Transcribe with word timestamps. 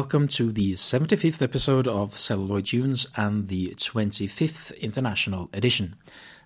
welcome 0.00 0.26
to 0.26 0.50
the 0.50 0.72
75th 0.72 1.42
episode 1.42 1.86
of 1.86 2.16
Celluloid 2.18 2.64
Tunes 2.64 3.06
and 3.16 3.48
the 3.48 3.74
25th 3.76 4.74
International 4.80 5.50
Edition. 5.52 5.94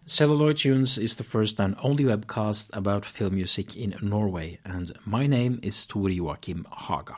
Celluloid 0.04 0.56
Tunes 0.56 0.98
is 0.98 1.14
the 1.14 1.22
first 1.22 1.60
and 1.60 1.76
only 1.80 2.02
webcast 2.02 2.76
about 2.76 3.04
film 3.04 3.36
music 3.36 3.76
in 3.76 3.94
Norway, 4.02 4.58
and 4.64 4.90
my 5.06 5.28
name 5.28 5.60
is 5.62 5.86
Tor 5.86 6.10
Joachim 6.10 6.66
Haga. 6.68 7.14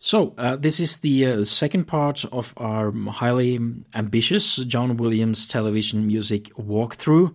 So, 0.00 0.34
uh, 0.36 0.56
this 0.56 0.80
is 0.80 0.96
the 0.96 1.26
uh, 1.26 1.44
second 1.44 1.84
part 1.84 2.24
of 2.32 2.52
our 2.56 2.90
highly 2.90 3.60
ambitious 3.94 4.56
John 4.56 4.96
Williams 4.96 5.46
television 5.46 6.04
music 6.04 6.52
walkthrough. 6.56 7.32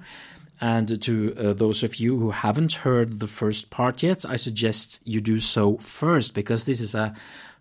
And 0.62 1.02
to 1.02 1.36
uh, 1.36 1.54
those 1.54 1.82
of 1.82 1.96
you 1.96 2.20
who 2.20 2.30
haven't 2.30 2.74
heard 2.74 3.20
the 3.20 3.28
first 3.28 3.72
part 3.72 4.04
yet, 4.04 4.26
I 4.26 4.36
suggest 4.36 5.02
you 5.04 5.20
do 5.20 5.40
so 5.40 5.78
first 5.78 6.36
because 6.36 6.66
this 6.66 6.80
is 6.80 6.94
a 6.94 7.16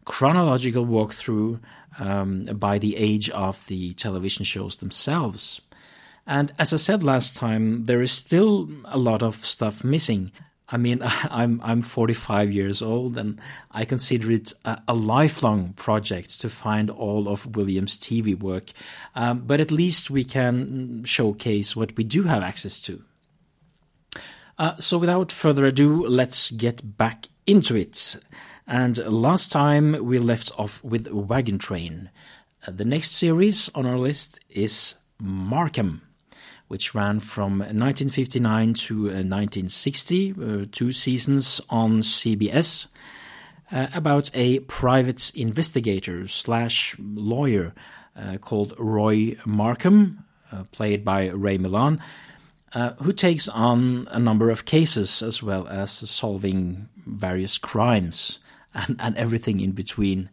chronological 0.05 0.85
walkthrough 0.85 1.61
um, 1.99 2.45
by 2.45 2.79
the 2.79 2.97
age 2.97 3.31
of 3.31 3.67
the 3.69 3.95
television 3.95 4.45
shows 4.45 4.77
themselves. 4.77 5.63
And 6.27 6.53
as 6.59 6.75
I 6.75 6.77
said 6.77 7.03
last 7.03 7.37
time, 7.37 7.87
there 7.87 8.03
is 8.03 8.13
still 8.13 8.69
a 8.85 8.99
lot 8.99 9.23
of 9.23 9.45
stuff 9.47 9.83
missing. 9.83 10.31
I 10.71 10.77
mean, 10.77 11.01
I'm 11.05 11.61
I'm 11.63 11.83
45 11.83 12.53
years 12.53 12.83
old, 12.83 13.17
and 13.17 13.41
I 13.71 13.85
consider 13.85 14.31
it 14.31 14.53
a, 14.65 14.81
a 14.89 14.95
lifelong 14.95 15.73
project 15.75 16.41
to 16.41 16.49
find 16.49 16.91
all 16.91 17.29
of 17.29 17.57
Williams' 17.57 17.99
TV 17.99 18.39
work. 18.39 18.71
Um, 19.15 19.41
but 19.41 19.61
at 19.61 19.71
least 19.71 20.11
we 20.11 20.25
can 20.25 21.05
showcase 21.05 21.75
what 21.75 21.97
we 21.97 22.05
do 22.05 22.25
have 22.25 22.43
access 22.43 22.81
to. 22.81 23.03
Uh, 24.59 24.77
so, 24.77 24.99
without 24.99 25.33
further 25.33 25.65
ado, 25.65 26.07
let's 26.07 26.51
get 26.51 26.97
back 26.99 27.27
into 27.47 27.75
it. 27.77 28.17
And 28.67 28.99
last 28.99 29.51
time 29.51 30.05
we 30.05 30.19
left 30.19 30.53
off 30.59 30.83
with 30.85 31.09
Wagon 31.09 31.59
Train. 31.59 32.11
Uh, 32.67 32.71
the 32.71 32.85
next 32.85 33.13
series 33.13 33.71
on 33.75 33.87
our 33.87 33.99
list 33.99 34.39
is 34.51 34.97
Markham 35.19 36.03
which 36.71 36.95
ran 36.95 37.19
from 37.19 37.59
1959 37.59 38.75
to 38.75 39.03
1960, 39.03 40.35
uh, 40.39 40.45
uh, 40.45 40.67
two 40.71 40.93
seasons 40.93 41.61
on 41.69 41.99
CBS, 42.01 42.87
uh, 43.73 43.89
about 43.93 44.31
a 44.35 44.61
private 44.61 45.35
investigator 45.35 46.29
slash 46.29 46.95
lawyer 47.01 47.75
called 48.41 48.73
Roy 48.79 49.37
Markham, 49.45 50.25
played 50.71 51.05
by 51.05 51.31
Ray 51.31 51.59
Milland, 51.59 51.99
uh, 52.73 52.93
who 53.03 53.13
takes 53.13 53.49
on 53.49 54.07
a 54.13 54.21
number 54.21 54.49
of 54.49 54.65
cases 54.65 55.23
as 55.23 55.43
well 55.43 55.67
as 55.67 55.91
solving 55.91 56.89
various 57.05 57.59
crimes 57.59 58.39
and, 58.75 58.95
and 59.01 59.17
everything 59.17 59.59
in 59.59 59.73
between. 59.73 60.31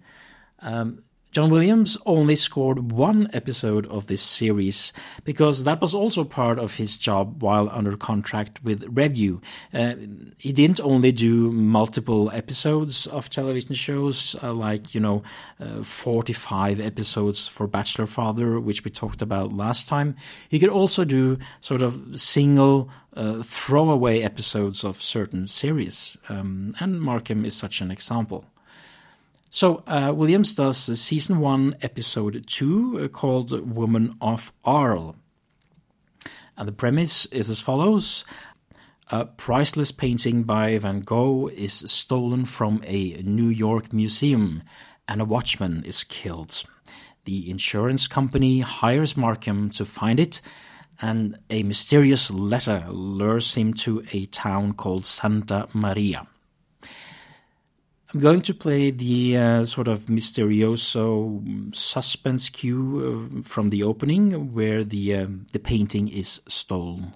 Um, 0.60 1.02
John 1.32 1.50
Williams 1.50 1.98
only 2.06 2.36
scored 2.36 2.92
one 2.92 3.30
episode 3.34 3.86
of 3.88 4.08
this 4.08 4.22
series 4.22 4.94
because 5.24 5.66
that 5.66 5.82
was 5.82 5.94
also 5.94 6.24
part 6.24 6.58
of 6.58 6.76
his 6.76 6.98
job 6.98 7.44
while 7.44 7.70
under 7.70 7.98
contract 7.98 8.64
with 8.64 8.86
Revue. 8.90 9.42
Uh, 9.74 9.96
he 10.38 10.52
didn't 10.52 10.80
only 10.80 11.12
do 11.12 11.52
multiple 11.52 12.32
episodes 12.32 13.08
of 13.08 13.30
television 13.30 13.76
shows, 13.76 14.36
uh, 14.42 14.54
like, 14.54 14.96
you 14.96 15.02
know, 15.02 15.22
uh, 15.60 15.84
45 15.84 16.80
episodes 16.80 17.46
for 17.46 17.68
Bachelor 17.68 18.08
Father, 18.08 18.60
which 18.60 18.84
we 18.84 18.90
talked 18.90 19.22
about 19.22 19.54
last 19.54 19.88
time. 19.88 20.16
He 20.50 20.60
could 20.60 20.70
also 20.70 21.04
do 21.04 21.38
sort 21.60 21.82
of 21.82 22.20
single 22.20 22.90
uh, 23.16 23.44
throwaway 23.44 24.22
episodes 24.22 24.84
of 24.84 25.02
certain 25.02 25.48
series, 25.48 26.18
um, 26.30 26.76
and 26.80 27.02
Markham 27.02 27.46
is 27.46 27.56
such 27.56 27.82
an 27.82 27.92
example. 27.92 28.46
So 29.50 29.84
uh, 29.88 30.12
Williams 30.14 30.56
does 30.56 30.78
season 31.00 31.40
one, 31.40 31.76
episode 31.82 32.44
two, 32.48 33.00
uh, 33.02 33.08
called 33.08 33.52
"Woman 33.76 34.14
of 34.20 34.52
Arles," 34.66 35.16
and 36.58 36.68
the 36.68 36.74
premise 36.74 37.26
is 37.28 37.50
as 37.50 37.62
follows: 37.62 38.26
A 39.10 39.24
priceless 39.24 39.92
painting 39.92 40.44
by 40.44 40.78
Van 40.78 41.00
Gogh 41.00 41.48
is 41.48 41.74
stolen 41.74 42.44
from 42.44 42.82
a 42.86 43.22
New 43.24 43.48
York 43.48 43.94
museum, 43.94 44.64
and 45.08 45.22
a 45.22 45.26
watchman 45.26 45.86
is 45.86 46.04
killed. 46.04 46.64
The 47.24 47.50
insurance 47.50 48.06
company 48.06 48.60
hires 48.60 49.16
Markham 49.16 49.70
to 49.72 49.86
find 49.86 50.20
it, 50.20 50.42
and 51.02 51.38
a 51.50 51.64
mysterious 51.64 52.30
letter 52.30 52.86
lures 52.90 53.54
him 53.54 53.74
to 53.76 54.04
a 54.12 54.26
town 54.26 54.74
called 54.74 55.06
Santa 55.06 55.70
Maria. 55.74 56.28
I'm 58.14 58.22
going 58.22 58.42
to 58.42 58.54
play 58.54 58.92
the 58.92 59.38
uh, 59.38 59.66
sort 59.66 59.90
of 59.90 60.06
mysterioso 60.06 61.76
suspense 61.76 62.48
cue 62.48 63.30
uh, 63.38 63.42
from 63.44 63.70
the 63.70 63.84
opening, 63.84 64.54
where 64.54 64.86
the 64.86 65.16
uh, 65.16 65.28
the 65.52 65.60
painting 65.60 66.08
is 66.08 66.42
stolen. 66.48 67.14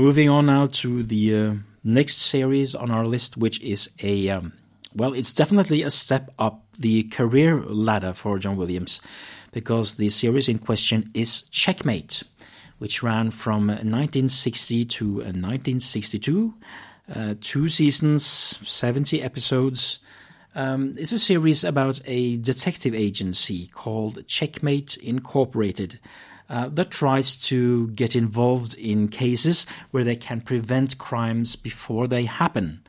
Moving 0.00 0.30
on 0.30 0.46
now 0.46 0.64
to 0.64 1.02
the 1.02 1.36
uh, 1.36 1.54
next 1.84 2.16
series 2.16 2.74
on 2.74 2.90
our 2.90 3.04
list, 3.04 3.36
which 3.36 3.60
is 3.60 3.90
a 4.02 4.30
um, 4.30 4.54
well, 4.94 5.12
it's 5.12 5.34
definitely 5.34 5.82
a 5.82 5.90
step 5.90 6.32
up 6.38 6.64
the 6.78 7.02
career 7.04 7.62
ladder 7.62 8.14
for 8.14 8.38
John 8.38 8.56
Williams, 8.56 9.02
because 9.52 9.96
the 9.96 10.08
series 10.08 10.48
in 10.48 10.58
question 10.58 11.10
is 11.12 11.42
Checkmate, 11.50 12.22
which 12.78 13.02
ran 13.02 13.30
from 13.30 13.66
1960 13.66 14.86
to 14.86 15.04
1962, 15.16 16.54
uh, 17.14 17.34
two 17.42 17.68
seasons, 17.68 18.24
70 18.24 19.22
episodes. 19.22 19.98
Um, 20.54 20.94
it's 20.98 21.12
a 21.12 21.18
series 21.18 21.62
about 21.62 22.00
a 22.06 22.38
detective 22.38 22.94
agency 22.94 23.66
called 23.66 24.26
Checkmate 24.26 24.96
Incorporated 24.96 26.00
uh, 26.50 26.68
that 26.68 26.90
tries 26.90 27.36
to 27.36 27.88
get 27.90 28.16
involved 28.16 28.74
in 28.74 29.06
cases 29.08 29.64
where 29.92 30.02
they 30.02 30.16
can 30.16 30.40
prevent 30.40 30.98
crimes 30.98 31.54
before 31.54 32.08
they 32.08 32.24
happen. 32.24 32.82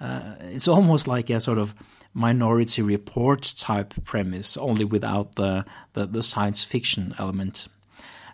Uh, 0.00 0.34
it's 0.40 0.66
almost 0.66 1.06
like 1.06 1.30
a 1.30 1.40
sort 1.40 1.56
of 1.56 1.72
minority 2.12 2.82
report 2.82 3.54
type 3.56 3.94
premise, 4.04 4.56
only 4.56 4.84
without 4.84 5.36
the, 5.36 5.64
the, 5.92 6.06
the 6.06 6.22
science 6.22 6.64
fiction 6.64 7.14
element. 7.18 7.68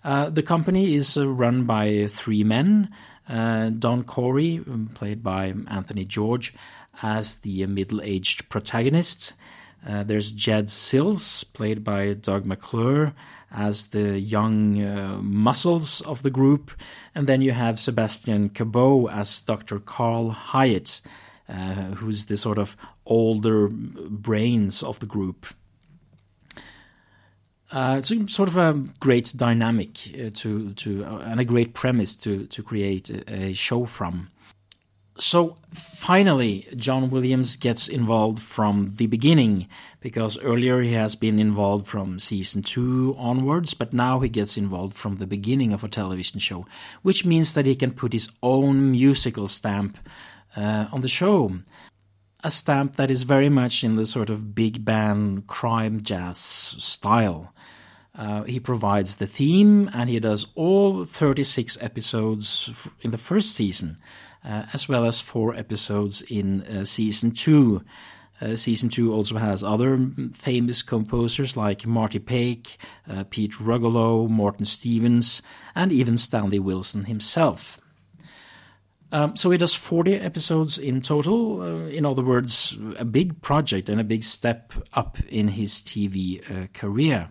Uh, 0.03 0.31
the 0.31 0.43
company 0.43 0.95
is 0.95 1.19
uh, 1.19 1.29
run 1.29 1.65
by 1.65 2.07
three 2.09 2.43
men. 2.43 2.89
Uh, 3.29 3.69
Don 3.71 4.03
Corey, 4.03 4.63
um, 4.67 4.91
played 4.95 5.23
by 5.23 5.55
Anthony 5.69 6.07
George, 6.07 6.55
as 7.03 7.37
the 7.37 7.67
middle 7.67 8.01
aged 8.03 8.49
protagonist. 8.49 9.35
Uh, 9.87 10.03
there's 10.03 10.31
Jed 10.31 10.71
Sills, 10.71 11.45
played 11.45 11.83
by 11.83 12.13
Doug 12.15 12.47
McClure, 12.47 13.15
as 13.51 13.89
the 13.89 14.19
young 14.19 14.83
uh, 14.83 15.19
muscles 15.21 16.01
of 16.03 16.23
the 16.23 16.31
group. 16.31 16.71
And 17.15 17.27
then 17.27 17.43
you 17.43 17.53
have 17.53 17.81
Sebastian 17.81 18.51
Cabot 18.51 19.11
as 19.11 19.43
Dr. 19.43 19.79
Carl 19.79 20.31
Hyatt, 20.31 21.01
uh, 21.49 21.95
who's 21.97 22.27
the 22.27 22.37
sort 22.37 22.59
of 22.59 22.77
older 23.07 23.69
brains 23.69 24.83
of 24.83 25.01
the 25.01 25.07
group. 25.07 25.47
Uh, 27.73 27.97
it's 27.99 28.11
a, 28.11 28.29
sort 28.29 28.49
of 28.49 28.57
a 28.59 28.75
great 29.01 29.33
dynamic 29.35 29.99
uh, 30.15 30.29
to 30.35 30.75
to 30.75 31.05
and 31.05 31.41
a 31.41 31.45
great 31.45 31.73
premise 31.73 32.15
to 32.15 32.47
to 32.47 32.63
create 32.63 33.09
a, 33.09 33.35
a, 33.35 33.53
show 33.55 33.87
from. 33.87 34.29
So 35.19 35.57
finally, 35.73 36.67
John 36.75 37.11
Williams 37.11 37.57
gets 37.57 37.87
involved 37.87 38.41
from 38.41 38.95
the 38.97 39.07
beginning 39.07 39.69
because 40.01 40.39
earlier 40.39 40.81
he 40.81 40.95
has 40.95 41.15
been 41.15 41.39
involved 41.39 41.87
from 41.87 42.19
season 42.19 42.63
two 42.63 43.15
onwards, 43.19 43.75
but 43.75 43.93
now 43.93 44.21
he 44.21 44.29
gets 44.31 44.57
involved 44.57 44.97
from 44.97 45.17
the 45.17 45.27
beginning 45.27 45.73
of 45.73 45.85
a 45.85 45.89
television 45.89 46.41
show, 46.41 46.67
which 47.03 47.27
means 47.27 47.53
that 47.53 47.67
he 47.67 47.77
can 47.77 47.93
put 47.93 48.15
his 48.15 48.31
own 48.43 48.91
musical 48.91 49.49
stamp 49.49 49.99
uh, 50.57 50.87
on 50.93 51.01
the 51.01 51.09
show 51.09 51.53
a 52.45 52.51
stamp 52.51 52.97
that 52.97 53.11
is 53.11 53.23
very 53.23 53.49
much 53.49 53.85
in 53.85 53.97
the 53.97 54.07
sort 54.07 54.31
of 54.31 54.55
big 54.55 54.85
band 54.85 55.47
crime 55.47 56.03
jazz 56.03 56.39
style. 56.39 57.55
Uh, 58.15 58.43
he 58.43 58.61
provides 58.61 59.17
the 59.17 59.27
theme 59.27 59.89
and 59.95 60.11
he 60.11 60.21
does 60.21 60.47
all 60.55 61.05
36 61.05 61.79
episodes 61.81 62.71
in 63.01 63.11
the 63.11 63.19
first 63.19 63.55
season, 63.55 63.97
as 64.45 64.89
well 64.89 65.05
as 65.05 65.21
four 65.21 65.55
episodes 65.55 66.23
in 66.23 66.63
uh, 66.63 66.85
season 66.85 67.31
two. 67.31 67.83
Uh, 68.41 68.57
season 68.57 68.89
two 68.89 69.13
also 69.13 69.39
has 69.39 69.63
other 69.63 70.11
famous 70.35 70.83
composers 70.83 71.57
like 71.57 71.87
Marty 71.87 72.19
Paich, 72.19 72.77
uh, 73.09 73.23
Pete 73.31 73.53
Rugolo, 73.53 74.29
Morton 74.29 74.65
Stevens, 74.65 75.43
and 75.77 75.93
even 75.93 76.19
Stanley 76.19 76.59
Wilson 76.59 77.05
himself. 77.05 77.79
Um, 79.13 79.37
so 79.37 79.51
he 79.51 79.59
does 79.59 79.75
40 79.75 80.15
episodes 80.15 80.79
in 80.79 81.03
total. 81.03 81.61
Uh, 81.61 81.87
in 81.89 82.05
other 82.05 82.23
words, 82.23 82.77
a 82.99 83.05
big 83.05 83.43
project 83.43 83.89
and 83.89 84.01
a 84.01 84.05
big 84.05 84.25
step 84.25 84.73
up 84.95 85.19
in 85.29 85.49
his 85.49 85.75
TV 85.75 86.43
uh, 86.51 86.67
career. 86.73 87.31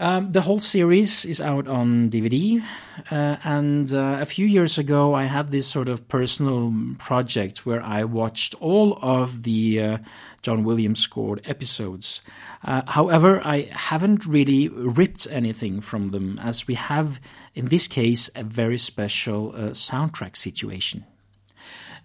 Um, 0.00 0.32
the 0.32 0.40
whole 0.40 0.60
series 0.60 1.26
is 1.26 1.42
out 1.42 1.68
on 1.68 2.08
DVD, 2.08 2.64
uh, 3.10 3.36
and 3.44 3.92
uh, 3.92 4.16
a 4.18 4.24
few 4.24 4.46
years 4.46 4.78
ago, 4.78 5.12
I 5.12 5.24
had 5.24 5.50
this 5.50 5.66
sort 5.66 5.90
of 5.90 6.08
personal 6.08 6.72
project 6.96 7.66
where 7.66 7.82
I 7.82 8.04
watched 8.04 8.54
all 8.60 8.98
of 9.02 9.42
the 9.42 9.82
uh, 9.82 9.98
John 10.40 10.64
Williams 10.64 11.00
scored 11.00 11.42
episodes. 11.44 12.22
Uh, 12.64 12.80
however, 12.86 13.42
I 13.44 13.68
haven't 13.72 14.24
really 14.24 14.70
ripped 14.70 15.26
anything 15.30 15.82
from 15.82 16.08
them, 16.08 16.38
as 16.38 16.66
we 16.66 16.76
have, 16.76 17.20
in 17.54 17.66
this 17.66 17.86
case, 17.86 18.30
a 18.34 18.42
very 18.42 18.78
special 18.78 19.50
uh, 19.54 19.60
soundtrack 19.74 20.34
situation. 20.34 21.04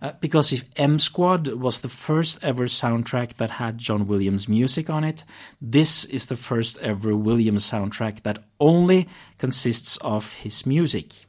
Uh, 0.01 0.11
because 0.19 0.51
if 0.51 0.63
M 0.75 0.99
Squad 0.99 1.47
was 1.47 1.79
the 1.79 1.89
first 1.89 2.39
ever 2.41 2.65
soundtrack 2.65 3.35
that 3.35 3.51
had 3.51 3.77
John 3.77 4.07
Williams 4.07 4.47
music 4.47 4.89
on 4.89 5.03
it, 5.03 5.23
this 5.61 6.05
is 6.05 6.25
the 6.25 6.35
first 6.35 6.77
ever 6.79 7.15
Williams 7.15 7.69
soundtrack 7.69 8.23
that 8.23 8.39
only 8.59 9.07
consists 9.37 9.97
of 9.97 10.33
his 10.33 10.65
music. 10.65 11.25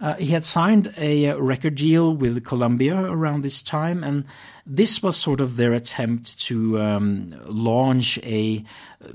Uh, 0.00 0.14
he 0.14 0.28
had 0.28 0.44
signed 0.46 0.94
a 0.96 1.28
uh, 1.28 1.36
record 1.36 1.74
deal 1.74 2.14
with 2.14 2.42
Columbia 2.42 2.96
around 2.96 3.42
this 3.42 3.60
time, 3.60 4.02
and 4.02 4.24
this 4.64 5.02
was 5.02 5.14
sort 5.14 5.42
of 5.42 5.56
their 5.56 5.74
attempt 5.74 6.40
to 6.40 6.80
um, 6.80 7.34
launch 7.44 8.18
a 8.22 8.64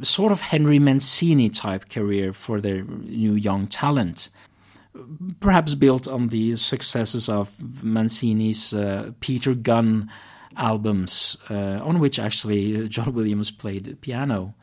sort 0.03 0.31
of 0.31 0.41
Henry 0.41 0.77
Mancini 0.77 1.49
type 1.49 1.89
career 1.89 2.33
for 2.33 2.61
their 2.61 2.83
new 2.83 3.33
young 3.33 3.65
talent 3.65 4.29
perhaps 5.39 5.75
built 5.75 6.07
on 6.07 6.29
the 6.29 6.55
successes 6.55 7.29
of 7.29 7.51
Mancini's 7.83 8.73
uh, 8.73 9.11
Peter 9.19 9.53
Gunn 9.53 10.09
albums, 10.57 11.37
uh, 11.49 11.79
on 11.81 11.99
which 11.99 12.19
actually 12.19 12.87
John 12.87 13.13
Williams 13.13 13.51
played 13.51 13.99
piano. 14.01 14.55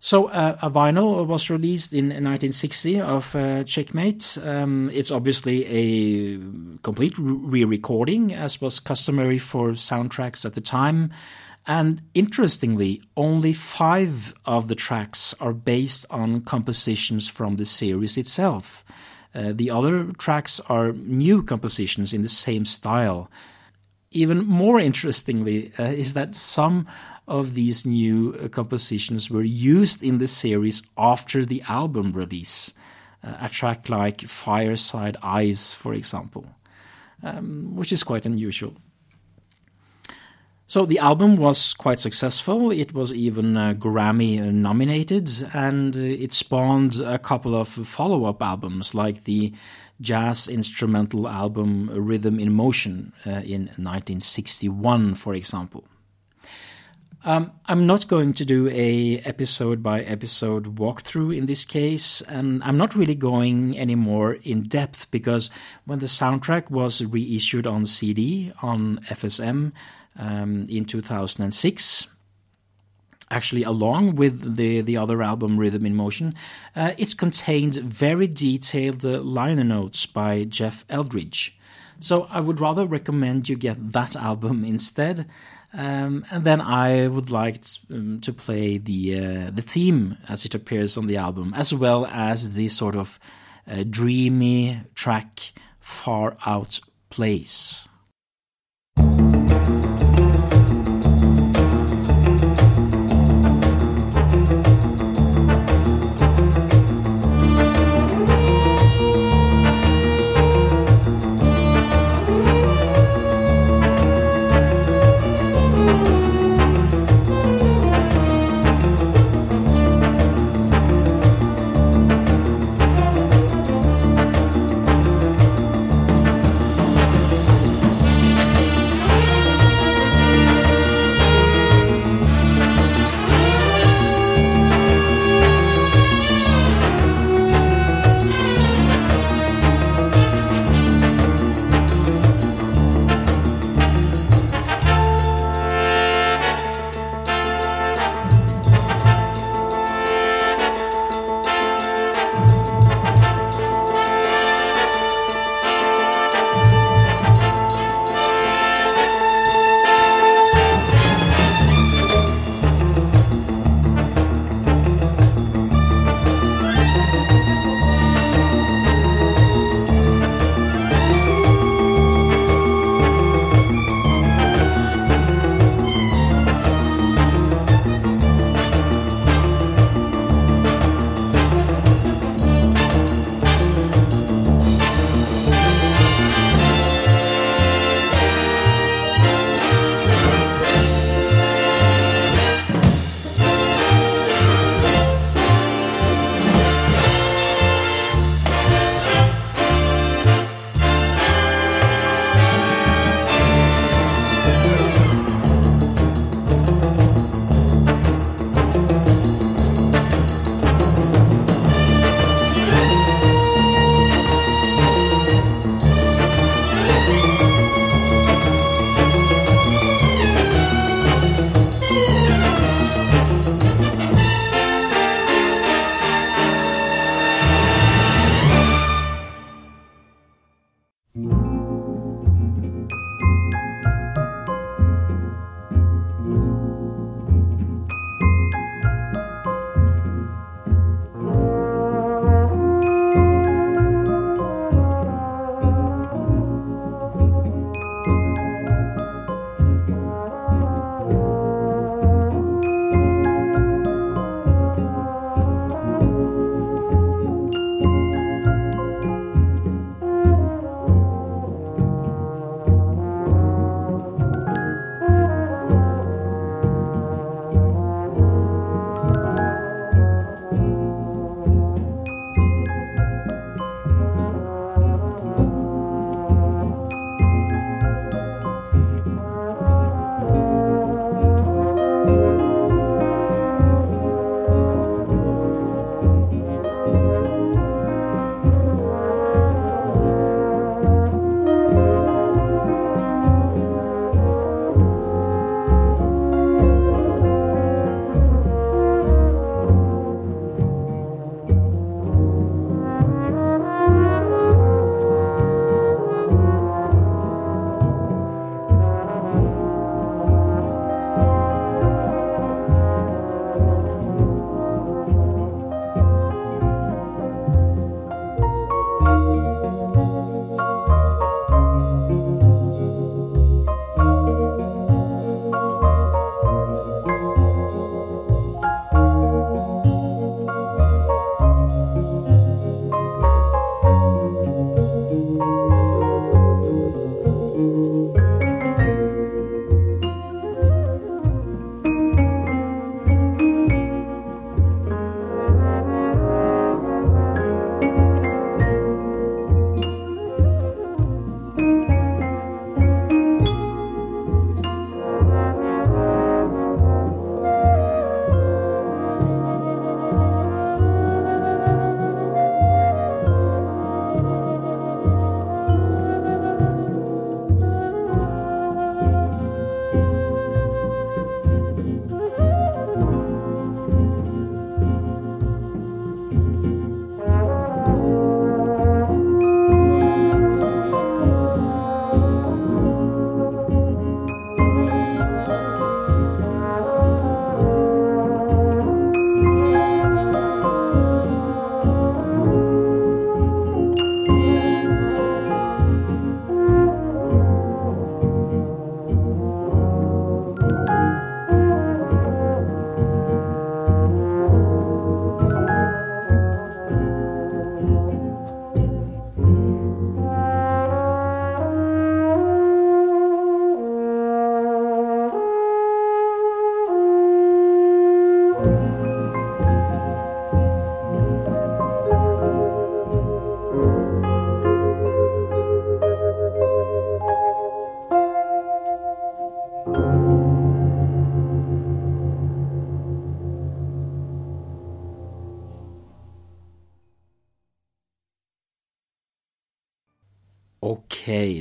So 0.00 0.26
uh, 0.28 0.56
a 0.62 0.70
vinyl 0.70 1.26
was 1.26 1.50
released 1.50 1.92
in 1.92 2.06
1960 2.06 3.00
of 3.00 3.34
uh, 3.34 3.64
Checkmate. 3.64 4.38
Um, 4.44 4.90
it's 4.92 5.10
obviously 5.10 5.66
a 5.66 6.38
complete 6.82 7.14
re-recording, 7.18 8.32
as 8.32 8.60
was 8.60 8.78
customary 8.78 9.38
for 9.38 9.72
soundtracks 9.72 10.44
at 10.44 10.54
the 10.54 10.60
time. 10.60 11.10
And 11.68 12.00
interestingly, 12.14 13.02
only 13.14 13.52
five 13.52 14.32
of 14.46 14.68
the 14.68 14.74
tracks 14.74 15.34
are 15.38 15.52
based 15.52 16.06
on 16.08 16.40
compositions 16.40 17.28
from 17.28 17.56
the 17.56 17.66
series 17.66 18.16
itself. 18.16 18.82
Uh, 19.34 19.52
the 19.54 19.70
other 19.70 20.04
tracks 20.14 20.60
are 20.70 20.92
new 20.92 21.42
compositions 21.42 22.14
in 22.14 22.22
the 22.22 22.28
same 22.28 22.64
style. 22.64 23.30
Even 24.10 24.46
more 24.46 24.80
interestingly, 24.80 25.70
uh, 25.78 25.82
is 25.84 26.14
that 26.14 26.34
some 26.34 26.86
of 27.28 27.52
these 27.52 27.84
new 27.84 28.34
uh, 28.34 28.48
compositions 28.48 29.30
were 29.30 29.42
used 29.42 30.02
in 30.02 30.16
the 30.16 30.26
series 30.26 30.82
after 30.96 31.44
the 31.44 31.62
album 31.68 32.12
release. 32.12 32.72
Uh, 33.22 33.34
a 33.42 33.48
track 33.50 33.90
like 33.90 34.22
Fireside 34.22 35.18
Eyes, 35.22 35.74
for 35.74 35.92
example, 35.92 36.46
um, 37.22 37.76
which 37.76 37.92
is 37.92 38.02
quite 38.02 38.24
unusual. 38.24 38.74
So 40.68 40.84
the 40.84 40.98
album 40.98 41.36
was 41.36 41.72
quite 41.72 41.98
successful. 41.98 42.70
It 42.70 42.92
was 42.92 43.10
even 43.10 43.56
uh, 43.56 43.72
Grammy 43.72 44.52
nominated, 44.52 45.30
and 45.54 45.96
uh, 45.96 45.98
it 45.98 46.34
spawned 46.34 47.00
a 47.00 47.18
couple 47.18 47.56
of 47.56 47.70
follow 47.70 48.26
up 48.26 48.42
albums, 48.42 48.94
like 48.94 49.24
the 49.24 49.54
jazz 50.02 50.46
instrumental 50.46 51.26
album 51.26 51.88
Rhythm 51.90 52.38
in 52.38 52.52
Motion 52.52 53.14
uh, 53.24 53.30
in 53.30 53.70
1961, 53.78 55.14
for 55.14 55.34
example. 55.34 55.84
Um, 57.24 57.52
I'm 57.64 57.86
not 57.86 58.06
going 58.06 58.34
to 58.34 58.44
do 58.44 58.68
a 58.68 59.20
episode 59.20 59.82
by 59.82 60.02
episode 60.02 60.76
walkthrough 60.76 61.34
in 61.34 61.46
this 61.46 61.64
case, 61.64 62.20
and 62.20 62.62
I'm 62.62 62.76
not 62.76 62.94
really 62.94 63.14
going 63.14 63.76
any 63.78 63.94
more 63.94 64.34
in 64.34 64.64
depth 64.64 65.10
because 65.10 65.48
when 65.86 66.00
the 66.00 66.06
soundtrack 66.06 66.70
was 66.70 67.02
reissued 67.02 67.66
on 67.66 67.86
CD 67.86 68.52
on 68.60 68.98
FSM, 69.08 69.72
um, 70.18 70.66
in 70.68 70.84
2006 70.84 72.08
actually 73.30 73.62
along 73.62 74.14
with 74.14 74.56
the 74.56 74.80
the 74.80 74.96
other 74.96 75.22
album 75.22 75.58
Rhythm 75.58 75.86
in 75.86 75.94
Motion, 75.94 76.34
uh, 76.74 76.92
it's 76.98 77.14
contained 77.14 77.74
very 77.76 78.26
detailed 78.26 79.04
uh, 79.04 79.20
liner 79.20 79.64
notes 79.64 80.06
by 80.06 80.44
Jeff 80.44 80.84
Eldridge. 80.88 81.56
So 82.00 82.26
I 82.30 82.40
would 82.40 82.60
rather 82.60 82.86
recommend 82.86 83.48
you 83.48 83.56
get 83.56 83.92
that 83.92 84.16
album 84.30 84.64
instead. 84.64 85.26
Um, 85.74 86.24
and 86.30 86.44
then 86.44 86.62
I 86.62 87.08
would 87.08 87.30
like 87.30 87.62
um, 87.90 88.20
to 88.20 88.32
play 88.32 88.78
the 88.78 89.18
uh, 89.18 89.50
the 89.50 89.62
theme 89.62 90.16
as 90.28 90.44
it 90.44 90.54
appears 90.54 90.96
on 90.96 91.06
the 91.06 91.18
album, 91.18 91.52
as 91.54 91.74
well 91.74 92.06
as 92.06 92.54
the 92.54 92.68
sort 92.68 92.96
of 92.96 93.18
uh, 93.66 93.84
dreamy 93.88 94.80
track 94.94 95.52
"Far 95.80 96.38
Out 96.46 96.80
Place." 97.10 97.87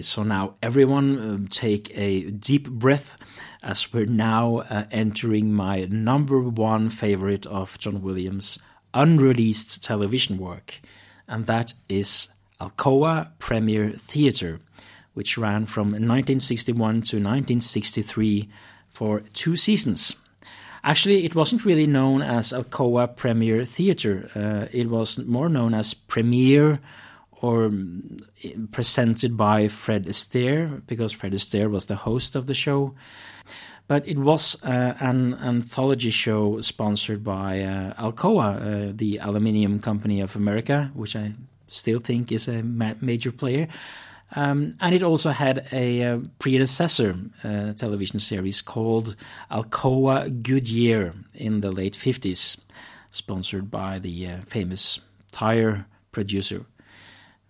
So 0.07 0.23
now 0.23 0.55
everyone 0.63 1.19
um, 1.19 1.47
take 1.47 1.91
a 1.93 2.31
deep 2.31 2.69
breath 2.69 3.17
as 3.61 3.91
we're 3.91 4.05
now 4.05 4.59
uh, 4.59 4.85
entering 4.89 5.51
my 5.51 5.85
number 5.91 6.39
one 6.39 6.89
favorite 6.89 7.45
of 7.45 7.77
John 7.77 8.01
Williams' 8.01 8.57
unreleased 8.93 9.83
television 9.83 10.37
work, 10.37 10.79
and 11.27 11.45
that 11.47 11.73
is 11.89 12.29
Alcoa 12.61 13.31
Premiere 13.37 13.91
Theatre, 13.91 14.61
which 15.13 15.37
ran 15.37 15.65
from 15.65 15.87
1961 15.87 16.77
to 16.79 17.17
1963 17.17 18.47
for 18.87 19.19
two 19.33 19.57
seasons. 19.57 20.15
Actually, 20.85 21.25
it 21.25 21.35
wasn't 21.35 21.65
really 21.65 21.87
known 21.87 22.21
as 22.21 22.53
Alcoa 22.53 23.13
Premiere 23.13 23.65
Theatre, 23.65 24.29
uh, 24.33 24.67
it 24.71 24.89
was 24.89 25.17
more 25.19 25.49
known 25.49 25.73
as 25.73 25.93
Premiere 25.93 26.79
or 27.41 27.69
mm, 27.69 28.71
presented 28.71 29.37
by 29.37 29.67
Fred 29.67 30.05
Astaire, 30.05 30.81
because 30.87 31.11
Fred 31.11 31.33
Astaire 31.33 31.69
was 31.69 31.85
the 31.85 31.95
host 31.95 32.35
of 32.35 32.45
the 32.45 32.53
show. 32.53 32.95
But 33.87 34.07
it 34.07 34.17
was 34.17 34.61
uh, 34.63 34.95
an 34.99 35.35
anthology 35.35 36.09
show 36.09 36.59
sponsored 36.59 37.23
by 37.23 37.61
uh, 37.61 37.93
Alcoa, 37.93 38.89
uh, 38.89 38.91
the 38.93 39.19
aluminium 39.19 39.79
company 39.79 40.19
of 40.19 40.35
America, 40.35 40.91
which 40.93 41.15
I 41.15 41.33
still 41.67 41.99
think 41.99 42.31
is 42.31 42.47
a 42.49 42.63
ma- 42.63 42.95
major 42.99 43.31
player. 43.31 43.67
Um, 44.35 44.75
and 44.81 44.93
it 44.93 45.03
also 45.03 45.29
had 45.29 45.67
a 45.71 46.03
uh, 46.03 46.19
predecessor 46.37 47.15
uh, 47.45 47.73
television 47.73 48.19
series 48.19 48.61
called 48.61 49.15
Alcoa 49.49 50.43
Goodyear 50.43 51.13
in 51.33 51.61
the 51.61 51.71
late 51.71 51.93
50s, 51.93 52.59
sponsored 53.09 53.71
by 53.71 53.99
the 53.99 54.27
uh, 54.27 54.37
famous 54.47 54.99
tire 55.31 55.85
producer 56.11 56.65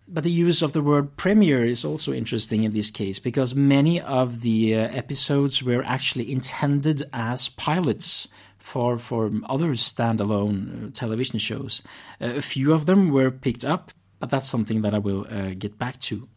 but 0.07 0.23
the 0.23 0.31
use 0.31 0.61
of 0.61 0.73
the 0.73 0.81
word 0.81 1.17
premiere 1.17 1.65
is 1.65 1.83
also 1.83 2.13
interesting 2.13 2.63
in 2.63 2.73
this 2.73 2.89
case 2.89 3.19
because 3.19 3.53
many 3.55 3.99
of 4.01 4.41
the 4.41 4.75
uh, 4.75 4.79
episodes 4.89 5.61
were 5.61 5.83
actually 5.83 6.31
intended 6.31 7.03
as 7.13 7.49
pilots 7.49 8.27
for 8.57 8.97
for 8.97 9.31
other 9.49 9.71
standalone 9.71 10.87
uh, 10.87 10.91
television 10.93 11.39
shows. 11.39 11.81
Uh, 12.21 12.35
a 12.35 12.41
few 12.41 12.73
of 12.73 12.85
them 12.85 13.09
were 13.11 13.31
picked 13.31 13.65
up, 13.65 13.91
but 14.19 14.29
that's 14.29 14.49
something 14.49 14.81
that 14.81 14.93
I 14.93 14.99
will 14.99 15.25
uh, 15.29 15.53
get 15.57 15.77
back 15.77 15.99
to 16.01 16.27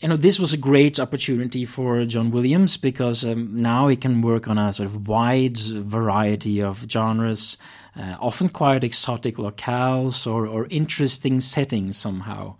you 0.00 0.08
know, 0.08 0.16
this 0.16 0.38
was 0.38 0.54
a 0.54 0.56
great 0.56 0.98
opportunity 0.98 1.66
for 1.66 2.06
John 2.06 2.30
Williams 2.30 2.78
because 2.78 3.22
um, 3.22 3.54
now 3.54 3.88
he 3.88 3.96
can 3.96 4.22
work 4.22 4.48
on 4.48 4.56
a 4.56 4.72
sort 4.72 4.86
of 4.86 5.06
wide 5.06 5.58
variety 5.58 6.62
of 6.62 6.86
genres, 6.90 7.58
uh, 7.94 8.16
often 8.18 8.48
quite 8.48 8.82
exotic 8.82 9.36
locales 9.36 10.26
or, 10.26 10.46
or 10.46 10.66
interesting 10.70 11.38
settings 11.38 11.98
somehow. 11.98 12.56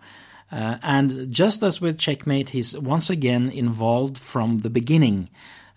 Uh, 0.51 0.77
and 0.83 1.31
just 1.31 1.63
as 1.63 1.81
with 1.81 1.97
Checkmate, 1.97 2.49
he's 2.49 2.77
once 2.77 3.09
again 3.09 3.49
involved 3.49 4.19
from 4.19 4.59
the 4.59 4.69
beginning, 4.69 5.27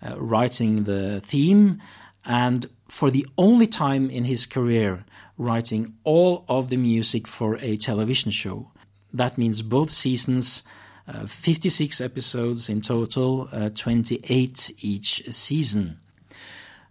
uh, 0.03 0.19
writing 0.19 0.83
the 0.83 1.19
theme, 1.21 1.81
and 2.25 2.69
for 2.87 3.09
the 3.09 3.25
only 3.39 3.65
time 3.65 4.11
in 4.11 4.25
his 4.25 4.45
career, 4.45 5.03
writing 5.35 5.95
all 6.03 6.45
of 6.47 6.69
the 6.69 6.77
music 6.77 7.25
for 7.25 7.57
a 7.57 7.75
television 7.77 8.29
show. 8.29 8.69
That 9.11 9.37
means 9.37 9.63
both 9.63 9.91
seasons 9.91 10.61
uh, 11.07 11.25
56 11.25 12.01
episodes 12.01 12.69
in 12.69 12.81
total, 12.81 13.47
uh, 13.51 13.69
28 13.69 14.75
each 14.79 15.23
season. 15.33 15.99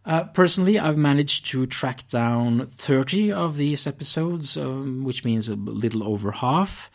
Uh, 0.07 0.25
personally, 0.25 0.79
I've 0.79 0.99
managed 0.99 1.47
to 1.47 1.67
track 1.67 2.07
down 2.09 2.67
30 2.67 3.33
of 3.33 3.57
these 3.57 3.87
episodes, 3.87 4.57
um, 4.57 5.03
which 5.05 5.25
means 5.25 5.49
a 5.49 5.57
little 5.57 6.05
over 6.05 6.31
half, 6.31 6.91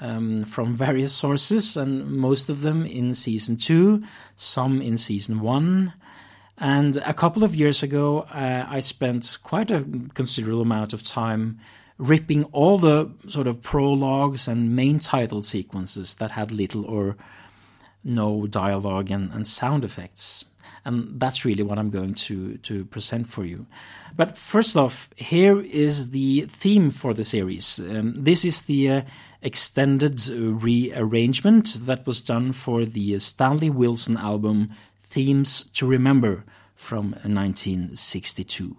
um, 0.00 0.44
from 0.44 0.74
various 0.74 1.12
sources, 1.12 1.76
and 1.76 2.10
most 2.12 2.48
of 2.48 2.62
them 2.62 2.86
in 2.86 3.12
season 3.14 3.56
two, 3.56 4.04
some 4.36 4.80
in 4.80 4.96
season 4.96 5.40
one. 5.40 5.94
And 6.56 6.98
a 6.98 7.12
couple 7.12 7.42
of 7.42 7.56
years 7.56 7.82
ago, 7.82 8.20
uh, 8.32 8.64
I 8.68 8.78
spent 8.80 9.38
quite 9.42 9.72
a 9.72 9.84
considerable 10.14 10.62
amount 10.62 10.92
of 10.92 11.02
time 11.02 11.58
ripping 11.98 12.44
all 12.44 12.78
the 12.78 13.10
sort 13.28 13.46
of 13.46 13.62
prologues 13.62 14.48
and 14.48 14.74
main 14.74 14.98
title 14.98 15.42
sequences 15.42 16.16
that 16.16 16.32
had 16.32 16.50
little 16.50 16.84
or 16.84 17.16
no 18.02 18.46
dialogue 18.46 19.10
and, 19.10 19.32
and 19.32 19.46
sound 19.46 19.84
effects. 19.84 20.44
And 20.84 21.18
that's 21.18 21.44
really 21.44 21.62
what 21.62 21.78
I'm 21.78 21.90
going 21.90 22.14
to, 22.14 22.58
to 22.58 22.84
present 22.86 23.28
for 23.28 23.44
you. 23.44 23.66
But 24.16 24.36
first 24.36 24.76
off, 24.76 25.08
here 25.16 25.60
is 25.60 26.10
the 26.10 26.42
theme 26.42 26.90
for 26.90 27.14
the 27.14 27.24
series. 27.24 27.80
Um, 27.80 28.14
this 28.22 28.44
is 28.44 28.62
the 28.62 28.90
uh, 28.90 29.02
extended 29.42 30.28
rearrangement 30.28 31.86
that 31.86 32.06
was 32.06 32.20
done 32.20 32.52
for 32.52 32.84
the 32.84 33.18
Stanley 33.18 33.70
Wilson 33.70 34.16
album 34.16 34.70
Themes 35.02 35.64
to 35.74 35.86
Remember 35.86 36.44
from 36.76 37.12
1962. 37.12 38.76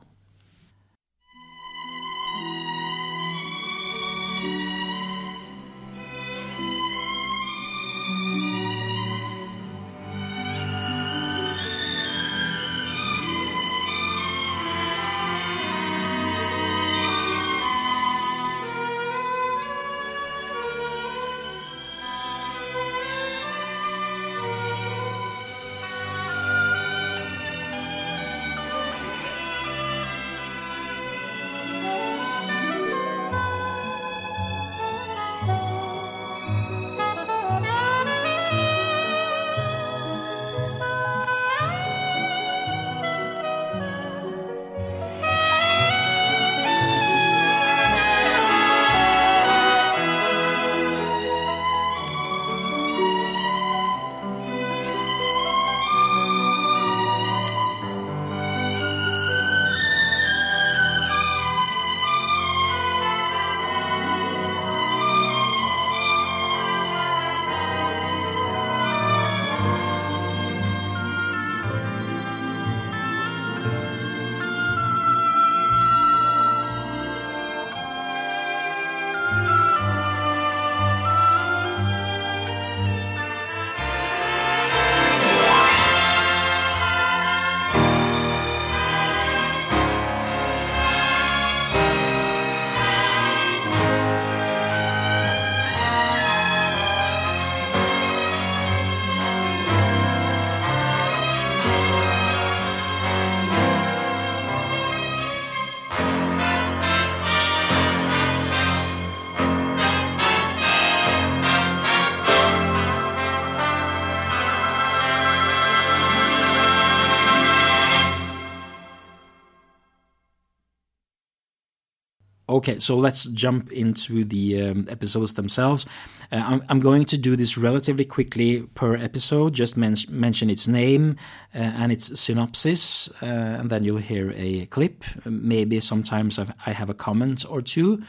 Okay, 122.56 122.80
so 122.80 122.96
let's 122.96 123.26
jump 123.26 123.70
into 123.74 124.24
the 124.24 124.62
um, 124.62 124.88
episodes 124.90 125.34
themselves. 125.34 125.86
Uh, 126.32 126.38
I'm, 126.38 126.64
I'm, 126.70 126.80
going 126.80 127.04
to 127.04 127.18
do 127.18 127.36
this 127.36 127.58
relatively 127.58 128.06
quickly 128.06 128.62
per 128.76 128.96
episode, 128.96 129.54
just 129.54 129.76
men- 129.76 129.98
mention 130.08 130.50
its 130.50 130.66
name 130.66 131.18
uh, 131.54 131.58
and 131.58 131.92
its 131.92 132.18
synopsis, 132.18 133.10
uh, 133.22 133.26
and 133.26 133.70
then 133.70 133.84
you'll 133.84 133.98
hear 133.98 134.32
a 134.38 134.68
clip. 134.68 135.04
Maybe 135.26 135.82
sometimes 135.82 136.40
I've, 136.40 136.54
I 136.66 136.72
have 136.72 136.90
a 136.90 136.94
comment 136.94 137.44
or 137.50 137.62
two. 137.62 138.02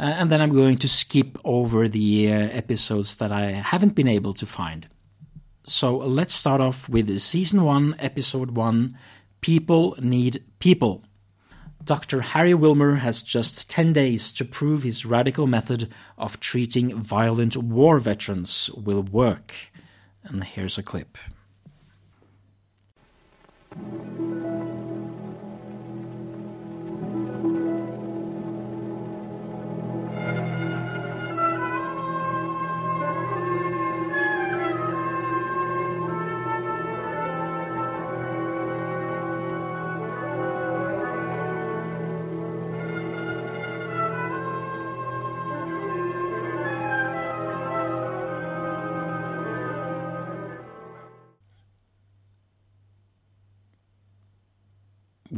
Uh, 0.00 0.02
and 0.18 0.32
then 0.32 0.40
I'm 0.40 0.52
going 0.52 0.78
to 0.78 0.88
skip 0.88 1.38
over 1.44 1.86
the 1.86 2.32
uh, 2.32 2.36
episodes 2.48 3.14
that 3.16 3.30
I 3.30 3.52
haven't 3.52 3.94
been 3.94 4.08
able 4.08 4.34
to 4.34 4.44
find. 4.44 4.88
So 5.66 5.98
let's 5.98 6.34
start 6.34 6.60
off 6.60 6.88
with 6.88 7.16
season 7.20 7.62
1, 7.62 7.94
episode 8.00 8.56
1 8.56 8.98
People 9.40 9.94
Need 10.00 10.42
People. 10.58 11.04
Dr. 11.84 12.22
Harry 12.22 12.54
Wilmer 12.54 12.96
has 12.96 13.22
just 13.22 13.68
10 13.68 13.92
days 13.92 14.32
to 14.32 14.44
prove 14.44 14.82
his 14.82 15.04
radical 15.04 15.46
method 15.46 15.92
of 16.16 16.40
treating 16.40 16.94
violent 16.94 17.56
war 17.58 17.98
veterans 17.98 18.70
will 18.70 19.02
work. 19.02 19.54
And 20.22 20.42
here's 20.44 20.78
a 20.78 20.82
clip. 20.82 21.18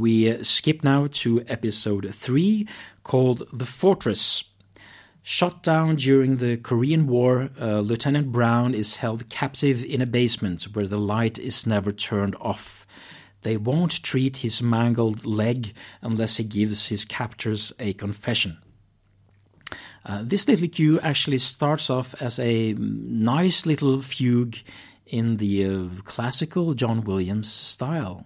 We 0.07 0.41
skip 0.45 0.85
now 0.85 1.09
to 1.15 1.45
episode 1.49 2.15
3 2.15 2.69
called 3.03 3.43
The 3.53 3.67
Fortress. 3.67 4.45
Shot 5.25 5.65
down 5.65 5.97
during 5.97 6.37
the 6.37 6.59
Korean 6.59 7.09
War, 7.09 7.51
uh, 7.61 7.81
Lieutenant 7.81 8.31
Brown 8.31 8.73
is 8.73 8.99
held 8.99 9.29
captive 9.29 9.83
in 9.83 10.01
a 10.01 10.07
basement 10.07 10.63
where 10.75 10.87
the 10.87 10.97
light 10.97 11.41
is 11.41 11.67
never 11.67 11.91
turned 11.91 12.37
off. 12.41 12.87
They 13.43 13.57
won't 13.57 14.01
treat 14.05 14.37
his 14.37 14.63
mangled 14.63 15.27
leg 15.27 15.75
unless 16.03 16.37
he 16.37 16.45
gives 16.45 16.87
his 16.87 17.05
captors 17.05 17.73
a 17.81 17.93
confession. 17.95 18.59
Uh, 20.05 20.23
this 20.23 20.47
little 20.47 20.69
cue 20.69 21.01
actually 21.01 21.39
starts 21.39 21.91
off 21.91 22.15
as 22.21 22.39
a 22.39 22.75
nice 22.75 23.67
little 23.67 24.01
fugue 24.01 24.55
in 25.05 25.39
the 25.39 25.67
uh, 25.67 26.03
classical 26.05 26.75
John 26.75 27.01
Williams 27.01 27.51
style. 27.51 28.25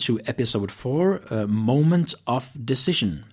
To 0.00 0.18
episode 0.24 0.72
4 0.72 1.16
a 1.30 1.46
Moment 1.46 2.14
of 2.26 2.50
Decision. 2.64 3.26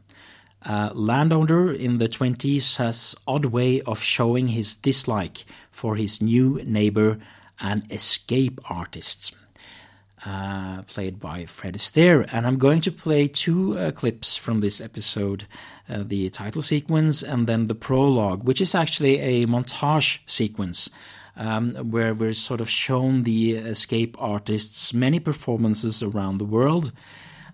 Landowner 0.65 1.71
in 1.71 1.97
the 1.97 2.10
20s 2.10 2.75
has 2.75 3.15
odd 3.25 3.45
way 3.45 3.80
of 3.82 4.01
showing 4.01 4.49
his 4.49 4.75
dislike 4.75 5.45
for 5.71 5.95
his 5.95 6.21
new 6.21 6.62
neighbor, 6.65 7.19
an 7.62 7.88
escape 7.89 8.60
artist. 8.69 9.34
Uh, 10.25 10.82
played 10.88 11.19
by 11.19 11.45
Fred 11.45 11.75
Astaire. 11.75 12.27
And 12.34 12.45
I'm 12.45 12.58
going 12.58 12.82
to 12.82 12.91
play 12.91 13.30
two 13.30 13.77
uh, 13.77 13.91
clips 13.91 14.36
from 14.36 14.60
this 14.60 14.82
episode 14.82 15.45
uh, 15.88 16.03
the 16.06 16.30
title 16.32 16.62
sequence 16.62 17.23
and 17.23 17.47
then 17.47 17.67
the 17.67 17.75
prologue, 17.75 18.43
which 18.43 18.60
is 18.60 18.75
actually 18.75 19.19
a 19.19 19.45
montage 19.45 20.19
sequence 20.25 20.89
um, 21.38 21.76
where 21.91 22.13
we're 22.13 22.34
sort 22.34 22.62
of 22.62 22.69
shown 22.69 23.23
the 23.23 23.54
escape 23.54 24.15
artists' 24.19 24.93
many 24.93 25.19
performances 25.19 26.04
around 26.04 26.38
the 26.38 26.45
world, 26.45 26.91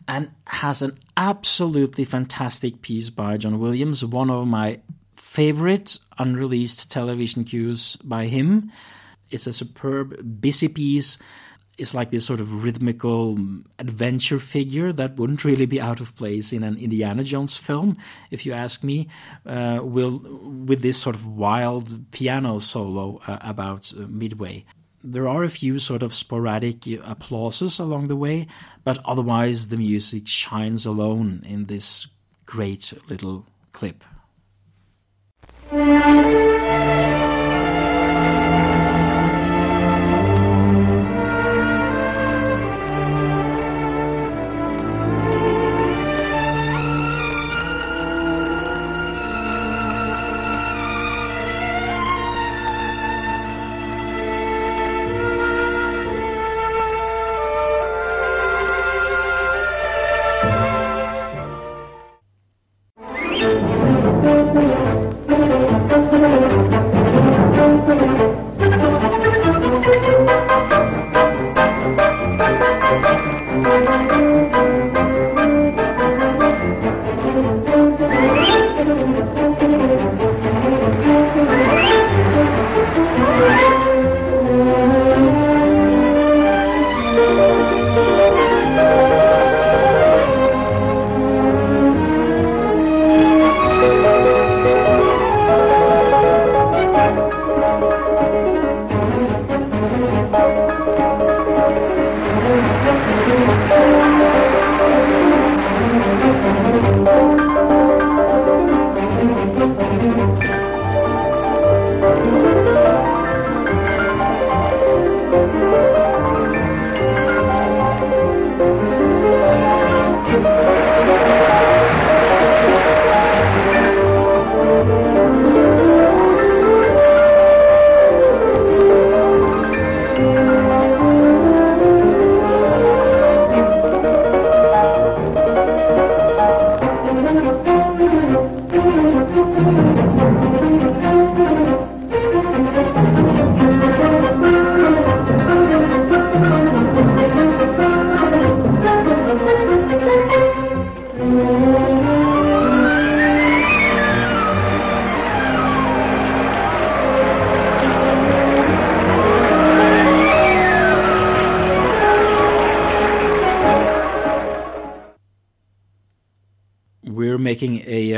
and 0.08 0.32
has 0.48 0.82
an 0.82 0.98
absolutely 1.16 2.06
fantastic 2.06 2.82
piece 2.82 3.10
by 3.10 3.38
John 3.38 3.60
Williams, 3.60 4.04
one 4.04 4.30
of 4.30 4.48
my 4.48 4.80
favorite 5.16 6.00
unreleased 6.18 6.92
television 6.92 7.44
cues 7.44 7.96
by 7.98 8.28
him. 8.28 8.72
It's 9.32 9.48
a 9.48 9.54
superb, 9.54 10.42
busy 10.42 10.68
piece 10.68 11.18
is 11.78 11.96
like 11.96 12.12
this 12.12 12.26
sort 12.26 12.40
of 12.40 12.64
rhythmical 12.64 13.38
adventure 13.80 14.40
figure 14.40 14.94
that 14.94 15.18
wouldn't 15.18 15.44
really 15.44 15.66
be 15.66 15.82
out 15.82 16.00
of 16.00 16.16
place 16.16 16.54
in 16.54 16.64
an 16.64 16.78
Indiana 16.78 17.24
Jones 17.24 17.58
film, 17.58 17.98
if 18.30 18.46
you 18.46 18.54
ask 18.54 18.84
me. 18.84 19.08
Uh, 19.46 19.80
will 19.82 20.20
with 20.66 20.82
this 20.82 20.98
sort 20.98 21.16
of 21.16 21.26
wild 21.26 22.12
piano 22.12 22.60
solo 22.60 23.20
uh, 23.28 23.38
about 23.42 23.92
uh, 23.98 24.02
midway. 24.08 24.66
There 25.04 25.28
are 25.28 25.44
a 25.44 25.50
few 25.50 25.80
sort 25.80 26.04
of 26.04 26.14
sporadic 26.14 26.88
applauses 27.04 27.80
along 27.80 28.06
the 28.08 28.16
way, 28.16 28.48
but 28.86 29.00
otherwise 29.04 29.68
the 29.68 29.78
music 29.78 30.28
shines 30.28 30.86
alone 30.86 31.44
in 31.46 31.66
this 31.66 32.08
great 32.46 32.94
little 33.10 33.46
clip. 33.74 34.04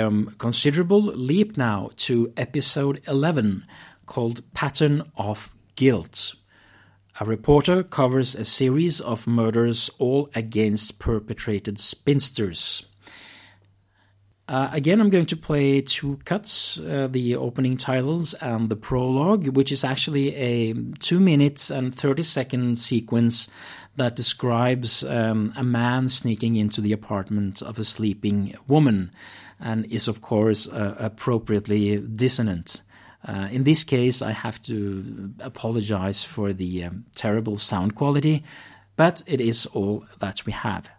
Um, 0.06 0.36
considerable 0.38 1.02
leap 1.02 1.58
now 1.58 1.90
to 1.98 2.32
episode 2.38 3.02
11 3.08 3.66
called 4.06 4.42
Pattern 4.54 5.12
of 5.18 5.54
Guilt. 5.76 6.36
A 7.20 7.26
reporter 7.26 7.84
covers 7.84 8.36
a 8.36 8.44
series 8.44 9.00
of 9.00 9.26
murders 9.26 9.90
all 10.00 10.30
against 10.36 11.00
perpetrated 11.00 11.80
spinsters. 11.80 12.88
Uh, 14.48 14.70
again, 14.72 15.02
I'm 15.02 15.10
going 15.10 15.26
to 15.28 15.36
play 15.36 15.82
two 15.82 16.20
cuts 16.24 16.80
uh, 16.80 17.08
the 17.10 17.36
opening 17.36 17.78
titles 17.78 18.36
and 18.36 18.70
the 18.70 18.76
prologue, 18.76 19.48
which 19.48 19.72
is 19.72 19.84
actually 19.84 20.36
a 20.36 20.74
two 21.00 21.20
minutes 21.20 21.72
and 21.72 21.96
30 21.96 22.22
second 22.22 22.78
sequence 22.78 23.48
that 23.96 24.16
describes 24.16 25.04
um, 25.04 25.52
a 25.56 25.64
man 25.64 26.10
sneaking 26.10 26.58
into 26.58 26.80
the 26.80 26.92
apartment 26.92 27.64
of 27.64 27.80
a 27.80 27.84
sleeping 27.84 28.56
woman 28.68 29.10
and 29.60 29.86
is, 29.92 30.08
of 30.08 30.22
course, 30.22 30.68
uh, 30.68 30.96
appropriately 31.00 32.00
dissonant. 32.00 32.82
Uh, 33.28 33.48
in 33.52 33.64
this 33.64 33.84
case, 33.84 34.22
I 34.22 34.32
have 34.32 34.62
to 34.64 35.34
apologize 35.40 36.24
for 36.24 36.54
the 36.54 36.84
um, 36.84 37.06
terrible 37.16 37.58
sound 37.58 37.96
quality, 37.96 38.44
but 38.96 39.24
it 39.26 39.42
is 39.42 39.66
all 39.68 40.06
that 40.20 40.46
we 40.46 40.52
have. 40.52 40.90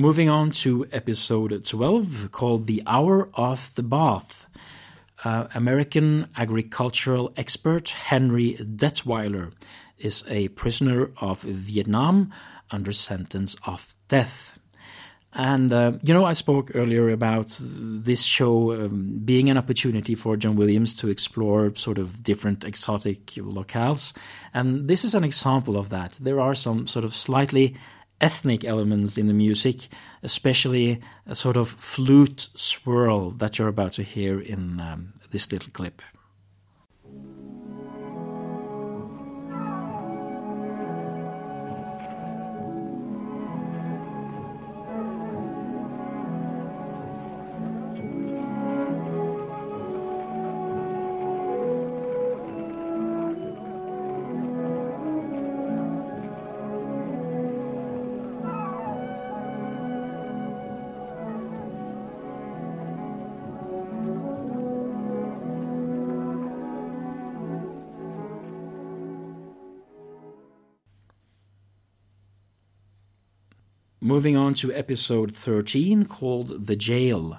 Moving 0.00 0.30
on 0.30 0.48
to 0.48 0.86
episode 0.92 1.62
12 1.62 2.30
called 2.32 2.66
The 2.66 2.82
Hour 2.86 3.28
of 3.34 3.74
the 3.74 3.82
Bath. 3.82 4.46
Uh, 5.22 5.46
American 5.54 6.26
agricultural 6.38 7.34
expert 7.36 7.90
Henry 7.90 8.54
Detweiler 8.54 9.52
is 9.98 10.24
a 10.26 10.48
prisoner 10.48 11.10
of 11.20 11.42
Vietnam 11.42 12.32
under 12.70 12.92
sentence 12.92 13.56
of 13.66 13.94
death. 14.08 14.58
And, 15.34 15.70
uh, 15.72 15.92
you 16.02 16.14
know, 16.14 16.24
I 16.24 16.32
spoke 16.32 16.72
earlier 16.74 17.10
about 17.10 17.56
this 17.60 18.22
show 18.22 18.72
um, 18.72 19.20
being 19.22 19.50
an 19.50 19.58
opportunity 19.58 20.14
for 20.14 20.36
John 20.36 20.56
Williams 20.56 20.96
to 20.96 21.08
explore 21.08 21.76
sort 21.76 21.98
of 21.98 22.22
different 22.22 22.64
exotic 22.64 23.26
locales. 23.36 24.16
And 24.54 24.88
this 24.88 25.04
is 25.04 25.14
an 25.14 25.24
example 25.24 25.76
of 25.76 25.90
that. 25.90 26.18
There 26.20 26.40
are 26.40 26.54
some 26.54 26.86
sort 26.86 27.04
of 27.04 27.14
slightly 27.14 27.76
ethnic 28.20 28.64
elements 28.64 29.16
in 29.18 29.26
the 29.26 29.34
music, 29.34 29.88
especially 30.22 31.00
a 31.26 31.34
sort 31.34 31.56
of 31.56 31.70
flute 31.70 32.48
swirl 32.54 33.30
that 33.32 33.58
you're 33.58 33.68
about 33.68 33.92
to 33.92 34.02
hear 34.02 34.40
in 34.40 34.80
um, 34.80 35.12
this 35.30 35.50
little 35.52 35.70
clip. 35.72 36.02
Moving 74.10 74.36
on 74.36 74.54
to 74.54 74.74
episode 74.74 75.36
13 75.36 76.06
called 76.06 76.66
The 76.66 76.74
Jail. 76.74 77.38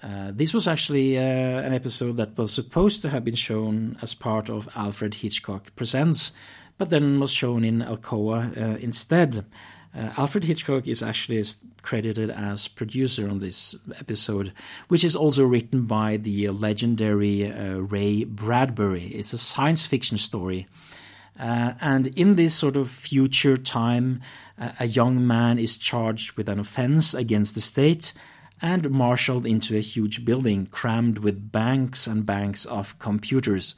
Uh, 0.00 0.30
this 0.32 0.54
was 0.54 0.68
actually 0.68 1.18
uh, 1.18 1.20
an 1.20 1.72
episode 1.74 2.16
that 2.16 2.38
was 2.38 2.52
supposed 2.52 3.02
to 3.02 3.08
have 3.08 3.24
been 3.24 3.34
shown 3.34 3.98
as 4.00 4.14
part 4.14 4.48
of 4.48 4.68
Alfred 4.76 5.14
Hitchcock 5.14 5.74
Presents, 5.74 6.30
but 6.78 6.90
then 6.90 7.18
was 7.18 7.32
shown 7.32 7.64
in 7.64 7.80
Alcoa 7.80 8.56
uh, 8.56 8.76
instead. 8.76 9.44
Uh, 9.92 10.10
Alfred 10.16 10.44
Hitchcock 10.44 10.86
is 10.86 11.02
actually 11.02 11.42
credited 11.82 12.30
as 12.30 12.68
producer 12.68 13.28
on 13.28 13.40
this 13.40 13.74
episode, 13.98 14.52
which 14.86 15.02
is 15.02 15.16
also 15.16 15.44
written 15.44 15.86
by 15.86 16.18
the 16.18 16.50
legendary 16.50 17.50
uh, 17.50 17.78
Ray 17.78 18.22
Bradbury. 18.22 19.06
It's 19.06 19.32
a 19.32 19.38
science 19.38 19.88
fiction 19.88 20.18
story. 20.18 20.68
Uh, 21.38 21.72
and 21.80 22.08
in 22.08 22.36
this 22.36 22.54
sort 22.54 22.76
of 22.76 22.90
future 22.90 23.56
time, 23.56 24.20
a 24.78 24.86
young 24.86 25.26
man 25.26 25.58
is 25.58 25.76
charged 25.76 26.36
with 26.36 26.48
an 26.48 26.58
offense 26.58 27.14
against 27.14 27.54
the 27.54 27.60
state 27.60 28.12
and 28.60 28.90
marshaled 28.90 29.44
into 29.44 29.76
a 29.76 29.80
huge 29.80 30.24
building 30.24 30.66
crammed 30.66 31.18
with 31.18 31.50
banks 31.50 32.06
and 32.06 32.24
banks 32.24 32.64
of 32.66 32.96
computers. 32.98 33.74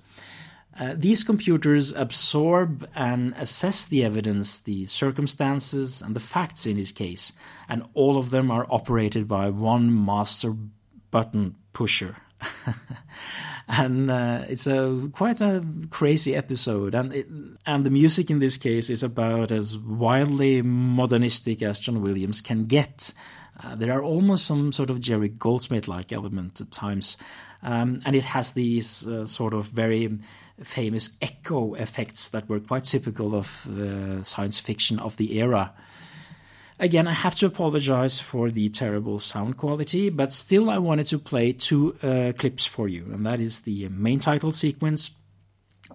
Uh, 0.79 0.93
these 0.97 1.23
computers 1.23 1.93
absorb 1.93 2.89
and 2.95 3.33
assess 3.39 3.85
the 3.85 4.05
evidence, 4.05 4.59
the 4.59 4.85
circumstances, 4.87 6.03
and 6.03 6.17
the 6.17 6.21
facts 6.21 6.67
in 6.67 6.77
his 6.77 6.91
case, 6.91 7.33
and 7.69 7.85
all 7.95 8.19
of 8.19 8.31
them 8.31 8.51
are 8.51 8.67
operated 8.69 9.29
by 9.29 9.49
one 9.49 10.05
master 10.05 10.55
button 11.11 11.55
pusher. 11.73 12.17
and 13.69 14.11
uh, 14.11 14.45
it's 14.49 14.67
a 14.67 15.09
quite 15.13 15.41
a 15.41 15.65
crazy 15.91 16.35
episode, 16.35 16.95
and 16.95 17.13
it, 17.13 17.27
and 17.67 17.85
the 17.85 17.91
music 17.91 18.31
in 18.31 18.39
this 18.39 18.57
case 18.57 18.91
is 18.91 19.03
about 19.03 19.53
as 19.53 19.77
wildly 19.79 20.63
modernistic 20.63 21.63
as 21.63 21.81
John 21.81 22.03
Williams 22.03 22.41
can 22.41 22.67
get. 22.67 23.13
Uh, 23.63 23.75
there 23.77 23.93
are 23.93 24.03
almost 24.03 24.47
some 24.47 24.73
sort 24.73 24.91
of 24.91 25.01
Jerry 25.01 25.29
Goldsmith 25.29 25.87
like 25.87 26.13
element 26.13 26.61
at 26.61 26.71
times. 26.71 27.17
Um, 27.63 28.01
and 28.05 28.15
it 28.15 28.25
has 28.25 28.53
these 28.53 29.07
uh, 29.07 29.25
sort 29.25 29.55
of 29.55 29.67
very 29.69 30.19
famous 30.63 31.11
echo 31.23 31.75
effects 31.75 32.29
that 32.29 32.49
were 32.49 32.61
quite 32.61 32.85
typical 32.85 33.35
of 33.35 33.67
uh, 33.67 34.23
science 34.23 34.61
fiction 34.61 34.99
of 34.99 35.17
the 35.17 35.39
era. 35.39 35.73
Again, 36.85 37.09
I 37.09 37.15
have 37.15 37.35
to 37.37 37.47
apologize 37.47 38.21
for 38.21 38.51
the 38.51 38.69
terrible 38.69 39.19
sound 39.19 39.57
quality, 39.57 40.11
but 40.11 40.35
still, 40.35 40.69
I 40.69 40.77
wanted 40.77 41.07
to 41.07 41.19
play 41.19 41.55
two 41.55 41.97
uh, 42.03 42.35
clips 42.37 42.67
for 42.67 42.89
you, 42.89 43.07
and 43.11 43.25
that 43.25 43.41
is 43.41 43.61
the 43.61 43.89
main 43.89 44.21
title 44.21 44.53
sequence 44.53 45.13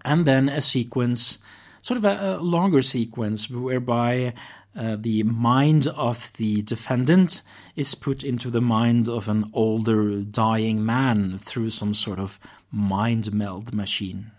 and 0.03 0.25
then 0.25 0.49
a 0.49 0.61
sequence, 0.61 1.37
sort 1.83 1.99
of 1.99 2.05
a, 2.05 2.37
a 2.37 2.41
longer 2.41 2.81
sequence, 2.81 3.51
whereby 3.51 4.33
uh, 4.75 4.97
the 4.99 5.21
mind 5.21 5.85
of 5.85 6.33
the 6.37 6.63
defendant 6.63 7.43
is 7.75 7.93
put 7.93 8.23
into 8.23 8.49
the 8.49 8.59
mind 8.59 9.07
of 9.07 9.29
an 9.29 9.51
older 9.53 10.23
dying 10.23 10.83
man 10.83 11.37
through 11.37 11.69
some 11.69 11.93
sort 11.93 12.17
of 12.17 12.39
mind 12.71 13.31
meld 13.31 13.75
machine. 13.75 14.31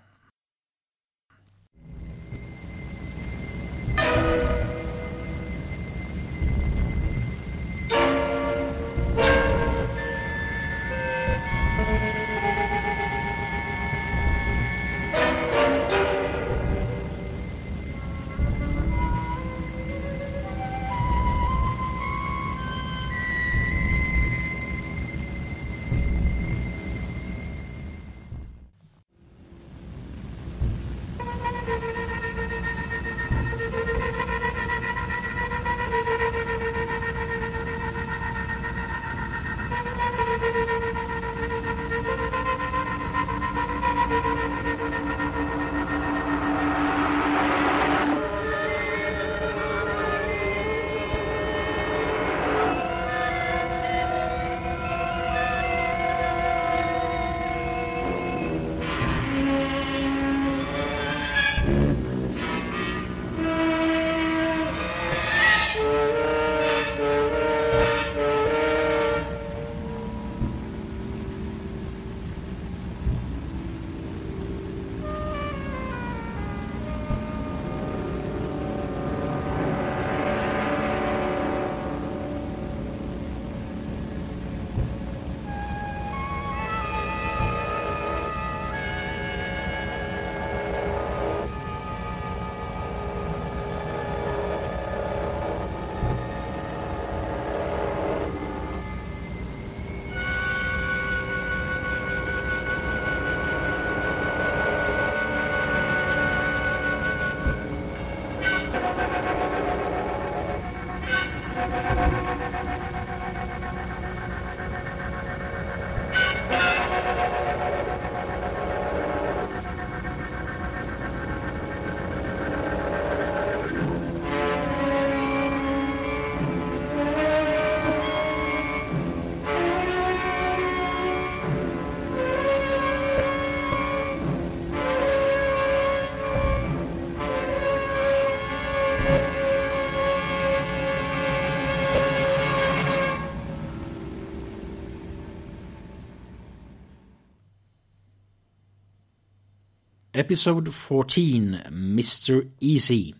Episode 150.20 150.74
14 150.74 151.62
Mr. 151.70 152.50
Easy. 152.60 153.14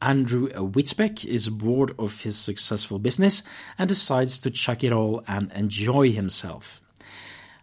Andrew 0.00 0.48
Whitbeck 0.48 1.26
is 1.26 1.50
bored 1.50 1.94
of 1.98 2.22
his 2.22 2.38
successful 2.38 2.98
business 2.98 3.42
and 3.78 3.86
decides 3.86 4.38
to 4.38 4.50
chuck 4.50 4.82
it 4.82 4.94
all 4.94 5.22
and 5.28 5.52
enjoy 5.52 6.12
himself. 6.12 6.80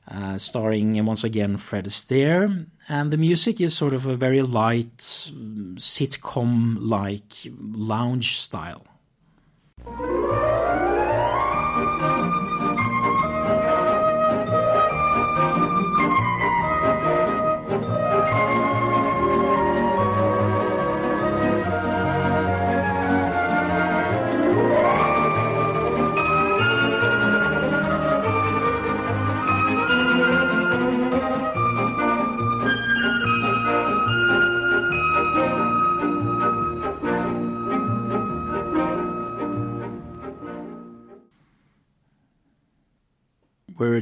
Uh, 0.07 0.37
starring 0.37 1.03
once 1.03 1.23
again 1.23 1.57
Fred 1.57 1.85
Astaire, 1.85 2.67
and 2.87 3.09
the 3.09 3.17
music 3.17 3.59
is 3.59 3.73
sort 3.73 3.95
of 3.95 4.05
a 4.05 4.15
very 4.15 4.43
light, 4.43 4.99
sitcom 4.99 6.77
like 6.79 7.33
lounge 7.59 8.37
style. 8.37 8.85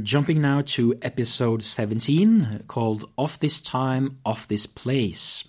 Jumping 0.03 0.41
now 0.41 0.61
to 0.61 0.97
episode 1.01 1.63
17 1.63 2.63
called 2.67 3.09
Off 3.17 3.39
This 3.39 3.61
Time, 3.61 4.19
Off 4.25 4.47
This 4.47 4.65
Place. 4.65 5.47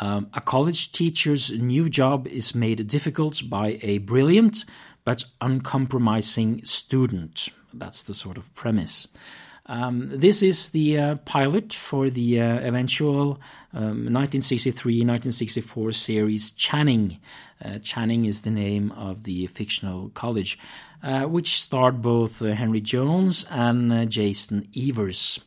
Um, 0.00 0.28
a 0.34 0.40
college 0.40 0.92
teacher's 0.92 1.50
new 1.50 1.88
job 1.88 2.26
is 2.26 2.54
made 2.54 2.86
difficult 2.86 3.42
by 3.48 3.78
a 3.82 3.98
brilliant 3.98 4.64
but 5.04 5.24
uncompromising 5.40 6.64
student. 6.64 7.48
That's 7.72 8.02
the 8.02 8.14
sort 8.14 8.36
of 8.36 8.54
premise. 8.54 9.08
Um, 9.66 10.08
this 10.10 10.42
is 10.42 10.70
the 10.70 10.98
uh, 10.98 11.16
pilot 11.16 11.72
for 11.72 12.10
the 12.10 12.40
uh, 12.40 12.58
eventual 12.60 13.40
um, 13.72 14.08
1963-1964 14.08 15.94
series 15.94 16.50
Channing. 16.50 17.18
Uh, 17.64 17.78
Channing 17.78 18.24
is 18.24 18.42
the 18.42 18.50
name 18.50 18.90
of 18.92 19.22
the 19.22 19.46
fictional 19.46 20.08
college, 20.10 20.58
which 21.02 21.60
starred 21.60 22.00
both 22.02 22.42
uh, 22.42 22.52
Henry 22.52 22.80
Jones 22.80 23.46
and 23.50 23.92
uh, 23.92 24.04
Jason 24.04 24.66
Evers. 24.76 25.40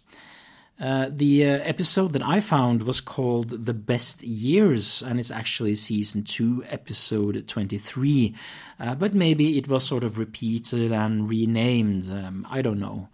Uh, 0.78 1.08
the 1.10 1.46
uh, 1.46 1.60
episode 1.64 2.12
that 2.12 2.22
I 2.22 2.42
found 2.42 2.84
was 2.84 3.00
called 3.00 3.66
The 3.66 3.74
Best 3.74 4.24
Years, 4.24 5.02
and 5.02 5.20
it's 5.20 5.32
actually 5.32 5.76
season 5.76 6.24
2, 6.24 6.66
episode 6.68 7.48
23. 7.48 8.36
Uh, 8.78 8.96
but 8.96 9.14
maybe 9.14 9.58
it 9.58 9.70
was 9.70 9.86
sort 9.86 10.04
of 10.04 10.18
repeated 10.18 10.92
and 10.92 11.30
renamed. 11.30 12.12
Um, 12.12 12.46
I 12.50 12.62
don't 12.62 12.80
know. 12.80 13.08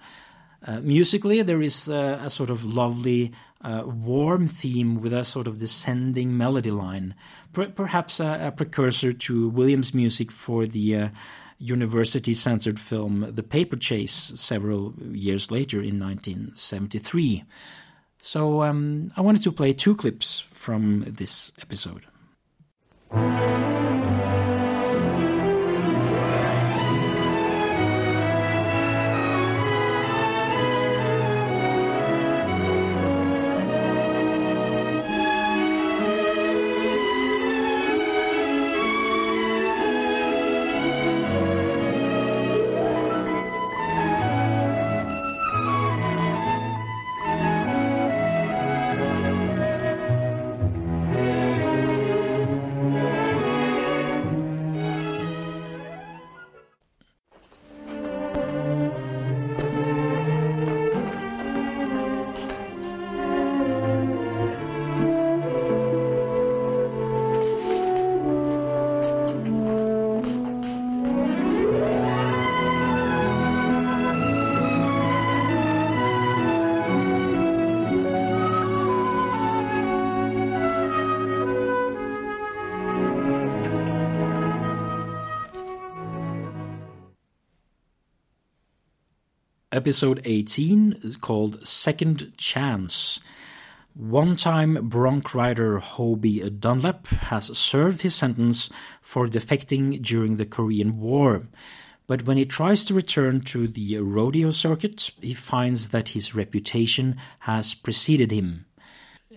Uh, 0.66 0.80
musically, 0.82 1.44
there 1.44 1.62
is 1.62 1.88
uh, 1.88 2.20
a 2.24 2.32
sort 2.32 2.50
of 2.50 2.66
lovely, 2.66 3.32
uh, 3.62 3.84
warm 3.86 4.48
theme 4.48 5.00
with 5.00 5.14
a 5.14 5.26
sort 5.26 5.48
of 5.48 5.60
descending 5.60 6.36
melody 6.36 6.72
line, 6.72 7.14
per- 7.54 7.70
perhaps 7.70 8.20
a, 8.20 8.48
a, 8.48 8.52
precursor 8.52 9.14
to 9.14 9.50
Williams' 9.50 9.94
music 9.94 10.32
for 10.32 10.66
the 10.66 10.96
uh, 10.96 11.10
university 11.62 12.34
centered 12.34 12.80
film 12.80 13.32
The 13.34 13.44
Paper 13.44 13.78
Chase 13.78 14.34
several 14.36 14.94
years 15.12 15.52
later 15.52 15.78
in 15.78 16.00
1973. 16.00 17.44
So 18.20 18.64
um, 18.64 19.12
I 19.16 19.22
wanted 19.22 19.44
to 19.44 19.52
play 19.52 19.74
two 19.74 19.96
clips 19.96 20.40
from 20.50 21.06
this 21.08 21.52
episode. 21.62 22.06
Episode 89.82 90.22
18 90.26 91.00
is 91.02 91.16
called 91.16 91.66
Second 91.66 92.34
Chance. 92.38 93.20
One 93.96 94.36
time 94.36 94.78
bronc 94.88 95.34
rider 95.34 95.80
Hobie 95.80 96.60
Dunlap 96.60 97.08
has 97.08 97.58
served 97.58 98.04
his 98.04 98.14
sentence 98.14 98.70
for 99.02 99.26
defecting 99.26 100.00
during 100.00 100.36
the 100.36 100.46
Korean 100.46 101.00
War. 101.00 101.48
But 102.06 102.28
when 102.28 102.38
he 102.38 102.46
tries 102.46 102.86
to 102.86 102.94
return 102.94 103.42
to 103.46 103.68
the 103.68 103.98
rodeo 103.98 104.52
circuit, 104.52 105.10
he 105.20 105.34
finds 105.34 105.90
that 105.90 106.10
his 106.10 106.36
reputation 106.36 107.18
has 107.40 107.74
preceded 107.74 108.30
him. 108.30 108.68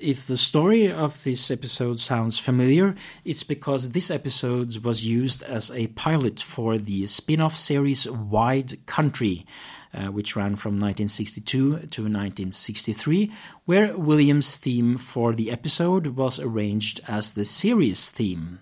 If 0.01 0.27
the 0.27 0.37
story 0.37 0.91
of 0.91 1.23
this 1.23 1.53
episode 1.53 2.01
sounds 2.01 2.37
familiar, 2.37 2.97
it's 3.25 3.45
because 3.45 3.91
this 3.91 4.11
episode 4.11 4.79
was 4.79 5.07
used 5.07 5.45
as 5.45 5.71
a 5.71 5.87
pilot 5.89 6.41
for 6.41 6.79
the 6.79 7.07
spin 7.07 7.41
off 7.41 7.57
series 7.57 8.11
Wide 8.11 8.85
Country, 8.87 9.47
uh, 9.95 10.07
which 10.07 10.35
ran 10.35 10.57
from 10.57 10.81
1962 10.81 11.53
to 11.53 11.77
1963, 11.79 13.33
where 13.67 13.97
Williams' 13.97 14.57
theme 14.57 14.99
for 14.99 15.33
the 15.33 15.53
episode 15.53 16.09
was 16.09 16.41
arranged 16.41 17.01
as 17.07 17.31
the 17.31 17.45
series 17.45 18.11
theme. 18.11 18.59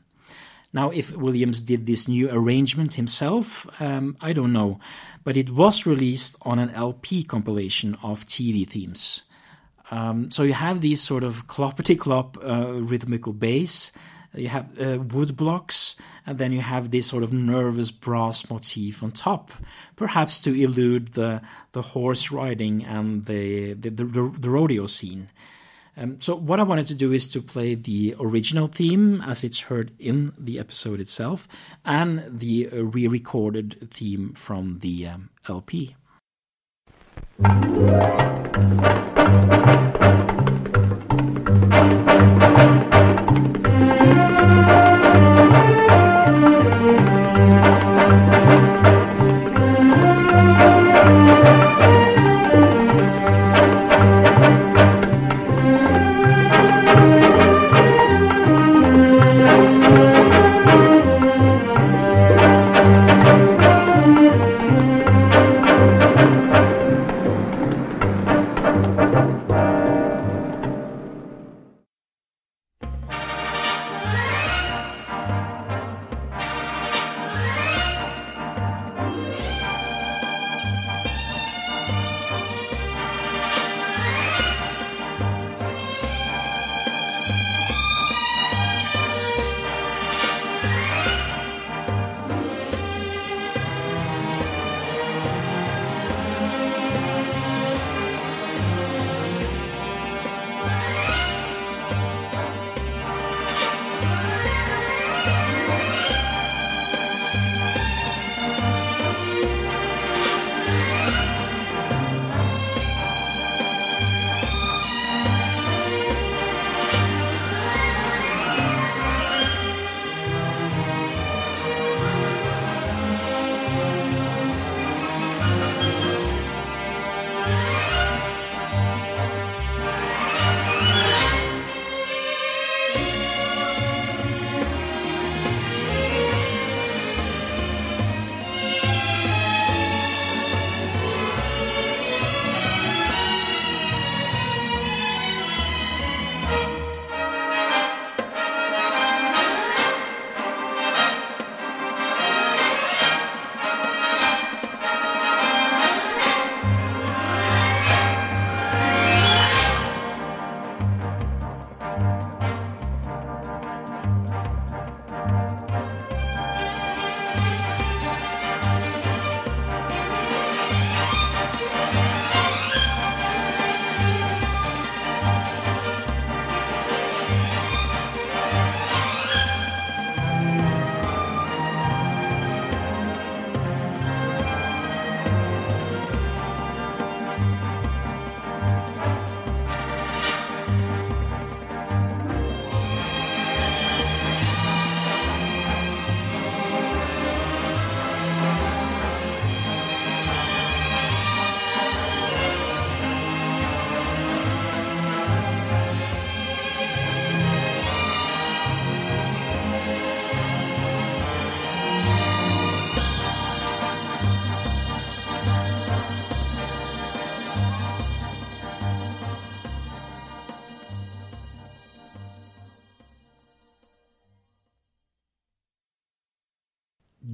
Now, 0.70 0.91
if 0.91 1.16
Williams 1.16 1.62
did 1.62 1.87
this 1.87 2.09
new 2.09 2.30
arrangement 2.30 2.95
himself, 2.95 3.66
um, 3.80 4.18
I 4.20 4.35
don't 4.35 4.53
know, 4.53 4.80
but 5.24 5.39
it 5.39 5.49
was 5.49 5.87
released 5.87 6.37
on 6.43 6.59
an 6.59 6.70
LP 6.70 7.24
compilation 7.24 7.97
of 8.03 8.26
TV 8.26 8.68
themes. 8.68 9.24
Um, 9.91 10.30
so 10.30 10.43
you 10.43 10.55
have 10.55 10.80
these 10.80 11.03
sort 11.03 11.24
of 11.24 11.47
cloppity 11.47 11.99
clop 11.99 12.39
uh, 12.43 12.72
rhythmical 12.72 13.33
bass 13.33 13.93
you 14.35 14.49
have 14.49 14.80
uh, 14.80 14.99
wood 14.99 15.37
blocks, 15.37 15.97
and 16.26 16.39
then 16.39 16.53
you 16.53 16.61
have 16.61 16.91
this 16.91 17.07
sort 17.07 17.22
of 17.22 17.33
nervous 17.33 17.91
brass 17.91 18.49
motif 18.49 19.03
on 19.03 19.11
top, 19.11 19.51
perhaps 19.97 20.43
to 20.43 20.55
elude 20.55 21.12
the 21.12 21.43
the 21.72 21.83
horse 21.83 22.30
riding 22.30 22.85
and 22.85 23.26
the 23.26 23.74
the, 23.74 23.91
the, 23.91 24.05
the 24.05 24.51
rodeo 24.51 24.87
scene. 24.87 25.28
Um, 25.95 26.18
so 26.22 26.35
what 26.35 26.59
I 26.59 26.62
wanted 26.62 26.87
to 26.87 26.95
do 26.95 27.12
is 27.12 27.30
to 27.33 27.43
play 27.43 27.74
the 27.74 28.16
original 28.18 28.66
theme 28.66 29.20
as 29.20 29.45
it's 29.45 29.61
heard 29.61 29.93
in 29.99 30.33
the 30.39 30.59
episode 30.59 31.01
itself, 31.01 31.47
and 31.85 32.24
the 32.26 32.70
uh, 32.72 32.76
re-recorded 32.85 33.91
theme 33.91 34.33
from 34.33 34.78
the 34.78 35.09
um, 35.09 35.28
LP. 35.47 35.95
Thank 39.53 39.82
you. 39.86 39.91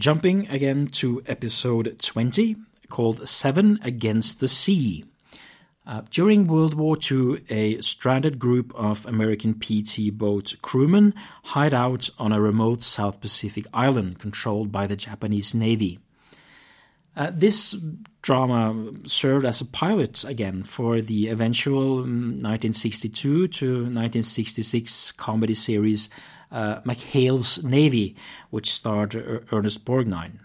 Jumping 0.09 0.48
again 0.48 0.86
to 0.86 1.22
episode 1.26 1.98
20 2.00 2.56
called 2.88 3.28
Seven 3.28 3.78
Against 3.82 4.40
the 4.40 4.48
Sea. 4.48 5.04
Uh, 5.86 6.00
during 6.11 6.46
World 6.46 6.72
War 6.72 6.96
II, 6.96 7.44
a 7.50 7.78
stranded 7.82 8.38
group 8.38 8.72
of 8.74 9.04
American 9.04 9.52
PT 9.52 10.11
boat 10.11 10.54
crewmen 10.62 11.12
hide 11.42 11.74
out 11.74 12.09
on 12.18 12.32
a 12.32 12.40
remote 12.40 12.82
South 12.82 13.20
Pacific 13.20 13.66
island 13.74 14.18
controlled 14.18 14.72
by 14.72 14.86
the 14.86 14.96
Japanese 14.96 15.54
Navy. 15.54 15.98
Uh, 17.14 17.30
this 17.34 17.76
drama 18.22 18.90
served 19.04 19.44
as 19.44 19.61
a 19.61 19.66
pilot 19.66 20.24
again 20.24 20.62
for 20.62 21.02
the 21.02 21.28
eventual 21.28 21.96
1962 21.96 23.28
um, 23.28 23.48
to 23.50 23.66
1966 23.74 25.12
comedy 25.12 25.52
series 25.52 26.09
McHale's 26.51 27.62
Navy, 27.64 28.16
which 28.51 28.72
starred 28.72 29.14
Ernest 29.53 29.84
Borgnine. 29.84 30.38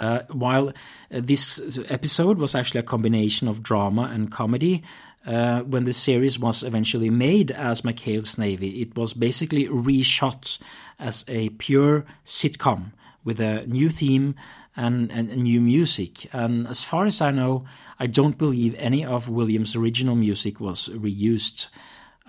Uh, 0.00 0.22
while 0.30 0.68
uh, 0.68 0.72
this 1.10 1.78
episode 1.88 2.38
was 2.38 2.54
actually 2.54 2.80
a 2.80 2.84
combination 2.84 3.46
of 3.46 3.62
drama 3.62 4.10
and 4.12 4.32
comedy, 4.32 4.82
uh, 5.24 5.60
when 5.60 5.84
the 5.84 5.92
series 5.92 6.38
was 6.38 6.64
eventually 6.64 7.08
made 7.10 7.52
as 7.52 7.82
McHale's 7.82 8.36
Navy, 8.36 8.82
it 8.82 8.96
was 8.96 9.14
basically 9.14 9.68
reshot 9.68 10.58
as 10.98 11.24
a 11.28 11.50
pure 11.50 12.04
sitcom 12.24 12.92
with 13.24 13.38
a 13.38 13.64
new 13.66 13.88
theme 13.88 14.34
and, 14.76 15.12
and, 15.12 15.28
new 15.36 15.60
music. 15.60 16.28
And 16.32 16.66
as 16.66 16.82
far 16.82 17.06
as 17.06 17.20
I 17.20 17.30
know, 17.30 17.66
I 18.00 18.06
don't 18.06 18.36
believe 18.36 18.74
any 18.78 19.04
of 19.04 19.28
Williams' 19.28 19.76
original 19.76 20.16
music 20.16 20.58
was 20.58 20.88
reused. 20.88 21.68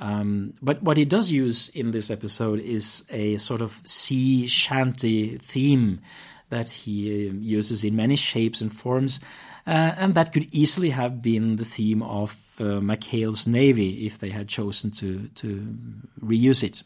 Um, 0.03 0.53
but 0.61 0.83
what 0.83 0.97
he 0.97 1.05
does 1.05 1.31
use 1.31 1.69
in 1.69 1.91
this 1.91 2.11
episode 2.11 2.59
is 2.59 3.05
a 3.09 3.37
sort 3.37 3.61
of 3.61 3.81
sea 3.85 4.47
shanty 4.47 5.37
theme 5.37 6.01
that 6.49 6.69
he 6.69 7.29
uh, 7.29 7.33
uses 7.33 7.85
in 7.85 7.95
many 7.95 8.17
shapes 8.17 8.59
and 8.59 8.75
forms. 8.75 9.21
Uh, 9.65 9.95
and 9.95 10.13
that 10.15 10.33
could 10.33 10.53
easily 10.53 10.89
have 10.89 11.21
been 11.21 11.55
the 11.55 11.63
theme 11.63 12.03
of 12.03 12.31
uh, 12.59 12.81
McHale's 12.81 13.47
Navy 13.47 14.05
if 14.05 14.19
they 14.19 14.29
had 14.29 14.49
chosen 14.49 14.91
to, 14.91 15.29
to 15.35 15.73
reuse 16.21 16.65
it. 16.65 16.83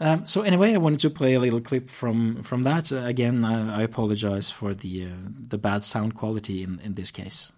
Um, 0.00 0.26
so 0.26 0.42
anyway, 0.42 0.74
I 0.74 0.78
wanted 0.78 0.98
to 1.00 1.10
play 1.10 1.34
a 1.34 1.40
little 1.40 1.60
clip 1.60 1.88
from 1.88 2.42
from 2.42 2.64
that. 2.64 2.92
Uh, 2.92 2.98
again, 2.98 3.44
I, 3.44 3.80
I, 3.80 3.82
apologize 3.82 4.48
for 4.48 4.72
the 4.72 5.06
uh, 5.06 5.08
the 5.48 5.58
bad 5.58 5.82
sound 5.82 6.14
quality 6.14 6.62
in, 6.62 6.78
in 6.84 6.94
this 6.94 7.10
case. 7.10 7.50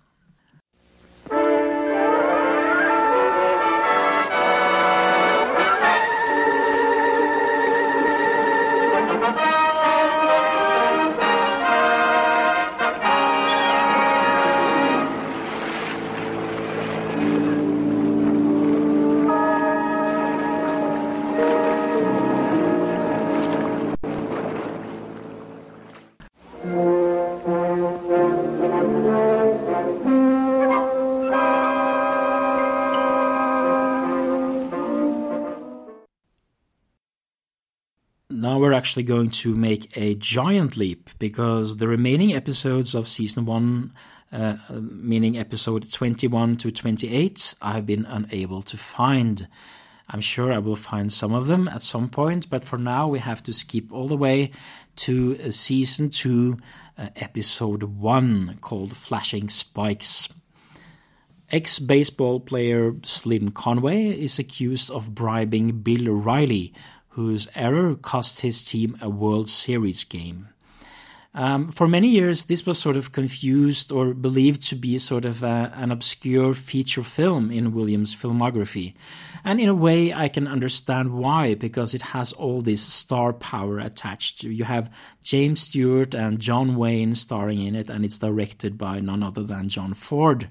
Actually 38.81 39.03
going 39.03 39.29
to 39.29 39.55
make 39.55 39.95
a 39.95 40.15
giant 40.15 40.75
leap 40.75 41.11
because 41.19 41.77
the 41.77 41.87
remaining 41.87 42.33
episodes 42.33 42.95
of 42.95 43.07
season 43.07 43.45
one, 43.45 43.93
uh, 44.33 44.57
meaning 44.71 45.37
episode 45.37 45.93
21 45.93 46.57
to 46.57 46.71
28, 46.73 47.57
I've 47.61 47.85
been 47.85 48.07
unable 48.07 48.63
to 48.63 48.79
find. 48.79 49.47
I'm 50.09 50.23
sure 50.23 50.51
I 50.51 50.57
will 50.57 50.77
find 50.77 51.13
some 51.13 51.35
of 51.35 51.47
them 51.47 51.69
at 51.69 51.83
some 51.83 52.09
point, 52.09 52.49
but 52.49 52.65
for 52.65 52.79
now 52.79 53.07
we 53.07 53.19
have 53.19 53.43
to 53.43 53.53
skip 53.53 53.93
all 53.93 54.09
the 54.09 54.17
way 54.17 54.51
to 55.05 55.39
uh, 55.45 55.51
season 55.51 56.09
two, 56.09 56.57
uh, 56.97 57.11
episode 57.17 57.83
one, 57.83 58.57
called 58.63 58.97
Flashing 58.97 59.51
Spikes. 59.51 60.31
Ex 61.51 61.79
baseball 61.79 62.41
player 62.41 62.95
Slim 63.03 63.51
Conway 63.51 64.07
is 64.07 64.39
accused 64.39 64.91
of 64.91 65.15
bribing 65.15 65.83
Bill 65.83 66.15
Riley, 66.15 66.73
whose 67.11 67.49
error 67.55 67.95
cost 67.95 68.41
his 68.41 68.65
team 68.65 68.97
a 69.01 69.09
World 69.09 69.49
Series 69.49 70.05
game. 70.05 70.49
Um, 71.33 71.71
for 71.71 71.87
many 71.87 72.09
years, 72.09 72.45
this 72.45 72.67
was 72.67 72.79
sort 72.79 72.97
of 72.97 73.13
confused 73.13 73.93
or 73.93 74.15
believed 74.15 74.63
to 74.69 74.75
be 74.75 74.99
sort 74.99 75.25
of 75.25 75.45
a, 75.45 75.73
an 75.77 75.93
obscure 75.93 76.55
feature 76.55 77.05
film 77.05 77.53
in 77.53 77.73
Williams' 77.73 78.15
filmography. 78.15 78.95
And 79.45 79.61
in 79.61 79.69
a 79.69 79.75
way, 79.75 80.13
I 80.13 80.29
can 80.29 80.49
understand 80.49 81.13
why, 81.13 81.55
because 81.55 81.95
it 81.95 82.03
has 82.03 82.33
all 82.33 82.63
this 82.63 82.83
star 82.83 83.33
power 83.33 83.79
attached. 83.79 84.43
You 84.43 84.65
have 84.65 84.91
James 85.23 85.61
Stewart 85.63 86.15
and 86.15 86.41
John 86.41 86.75
Wayne 86.75 87.15
starring 87.15 87.61
in 87.61 87.77
it, 87.77 87.91
and 87.91 88.05
it's 88.05 88.19
directed 88.19 88.77
by 88.77 88.99
none 88.99 89.23
other 89.23 89.45
than 89.45 89.69
John 89.69 89.95
Ford. 89.95 90.49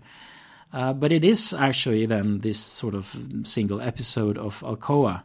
Uh, 0.71 0.93
but 0.93 1.11
it 1.11 1.25
is 1.25 1.51
actually 1.51 2.05
then 2.05 2.39
this 2.39 2.59
sort 2.59 2.95
of 2.95 3.15
single 3.43 3.81
episode 3.81 4.37
of 4.37 4.61
Alcoa. 4.61 5.23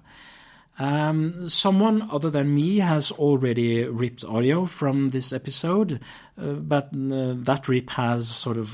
Um, 0.79 1.47
someone 1.49 2.09
other 2.11 2.31
than 2.31 2.55
me 2.55 2.79
has 2.79 3.13
already 3.13 3.85
ripped 3.85 4.25
audio 4.25 4.67
from 4.67 5.11
this 5.11 5.33
episode, 5.33 6.01
uh, 6.37 6.55
but 6.55 6.87
uh, 6.87 7.35
that 7.37 7.69
rip 7.69 7.91
has 7.91 8.29
sort 8.29 8.57
of 8.57 8.71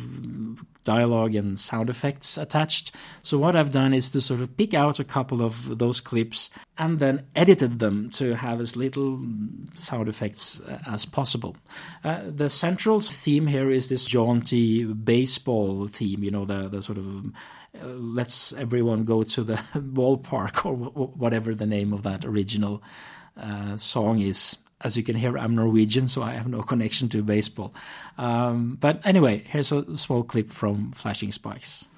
dialogue 0.85 1.35
and 1.35 1.59
sound 1.59 1.91
effects 1.91 2.39
attached. 2.39 2.95
So 3.22 3.39
what 3.39 3.57
I've 3.57 3.72
done 3.72 3.95
is 3.95 4.11
to 4.11 4.20
sort 4.20 4.41
of 4.41 4.57
pick 4.57 4.74
out 4.74 5.01
a 5.01 5.05
couple 5.05 5.43
of 5.43 5.78
those 5.78 6.01
clips 6.01 6.51
and 6.78 6.99
then 6.99 7.26
edited 7.37 7.78
them 7.78 8.09
to 8.11 8.35
have 8.35 8.61
as 8.61 8.76
little 8.76 9.20
sound 9.74 10.09
effects 10.09 10.61
uh, 10.61 10.78
as 10.87 11.05
possible. 11.05 11.57
Uh, 12.05 12.20
the 12.26 12.49
central 12.49 13.01
theme 13.01 13.47
here 13.47 13.70
is 13.70 13.89
this 13.89 14.07
jaunty 14.07 14.85
baseball 14.85 15.87
theme, 15.87 16.24
you 16.24 16.31
know, 16.31 16.45
the, 16.45 16.68
the 16.68 16.83
sort 16.83 16.99
of 16.99 17.26
uh, 17.81 17.87
let's 17.87 18.53
everyone 18.55 19.05
go 19.05 19.22
to 19.22 19.43
the 19.45 19.55
ballpark 19.74 20.64
or 20.64 20.74
whatever 20.74 21.55
the 21.55 21.66
name 21.66 21.93
of 21.93 22.03
that 22.03 22.24
original 22.24 22.83
uh, 23.37 23.76
song 23.76 24.20
is. 24.20 24.57
As 24.83 24.97
you 24.97 25.03
can 25.03 25.14
hear, 25.14 25.37
I'm 25.37 25.55
Norwegian, 25.55 26.09
so 26.09 26.22
I 26.22 26.33
have 26.33 26.49
no 26.49 26.62
connection 26.62 27.09
to 27.11 27.22
baseball. 27.22 27.74
Um, 28.16 28.78
but 28.81 29.01
anyway, 29.05 29.45
here's 29.47 29.72
a 29.72 29.97
small 29.97 30.24
clip 30.24 30.51
from 30.51 30.93
Flashing 30.93 31.33
Spikes. 31.33 31.89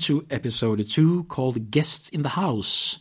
To 0.00 0.26
episode 0.30 0.88
two 0.88 1.24
called 1.24 1.70
Guests 1.70 2.08
in 2.08 2.22
the 2.22 2.30
House. 2.30 2.98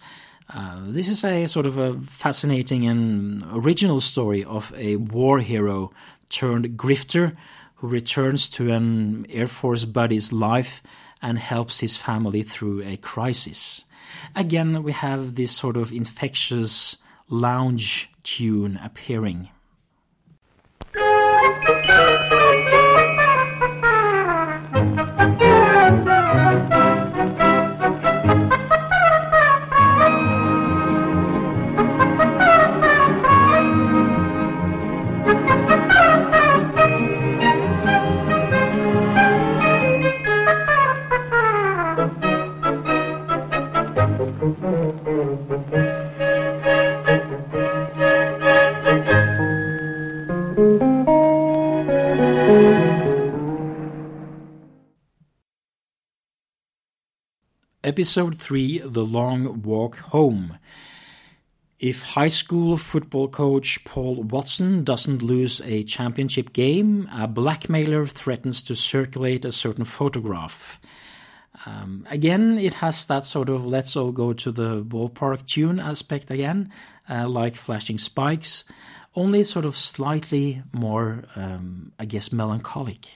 Uh, 0.50 0.80
this 0.86 1.10
is 1.10 1.24
a 1.24 1.47
sort 1.47 1.66
of 1.66 1.78
a 1.78 1.93
fascinating 2.02 2.86
and 2.86 3.43
original 3.52 4.00
story 4.00 4.43
of 4.43 4.74
a 4.76 4.97
war 4.97 5.39
hero 5.39 5.91
turned 6.30 6.78
grifter 6.78 7.36
who 7.76 7.88
returns 7.88 8.50
to 8.50 8.72
an 8.72 9.26
Air 9.30 9.47
Force 9.47 9.86
buddy's 9.86 10.34
life 10.34 10.84
and 11.22 11.39
helps 11.39 11.80
his 11.80 11.97
family 11.97 12.43
through 12.43 12.84
a 12.84 12.97
crisis. 12.97 13.86
Again, 14.36 14.84
we 14.84 14.91
have 14.91 15.36
this 15.36 15.52
sort 15.52 15.78
of 15.78 15.91
infectious 15.91 16.97
lounge 17.30 18.10
tune 18.24 18.80
appearing. 18.84 19.50
Episode 57.90 58.38
3 58.38 58.84
The 58.86 59.04
Long 59.04 59.64
Walk 59.64 59.98
Home. 60.14 60.60
If 61.80 62.04
high 62.04 62.28
school 62.28 62.78
football 62.78 63.28
coach 63.28 63.84
Paul 63.84 64.22
Watson 64.22 64.84
doesn't 64.84 65.24
lose 65.24 65.60
a 65.62 65.84
championship 65.86 66.54
game, 66.54 67.10
a 67.12 67.28
blackmailer 67.28 68.06
threatens 68.06 68.62
to 68.62 68.76
circulate 68.76 69.44
a 69.44 69.52
certain 69.52 69.86
photograph. 69.86 70.80
Um, 71.66 72.06
again, 72.12 72.60
it 72.60 72.76
has 72.76 73.06
that 73.06 73.26
sort 73.26 73.50
of 73.50 73.66
let's 73.66 73.96
all 73.96 74.12
go 74.12 74.34
to 74.34 74.52
the 74.52 74.84
ballpark 74.84 75.48
tune 75.48 75.80
aspect 75.80 76.30
again, 76.30 76.72
uh, 77.10 77.28
like 77.28 77.56
flashing 77.56 77.98
spikes, 77.98 78.66
only 79.16 79.44
sort 79.44 79.66
of 79.66 79.76
slightly 79.76 80.62
more, 80.72 81.24
um, 81.36 81.92
I 81.98 82.06
guess, 82.06 82.32
melancholic. 82.32 83.10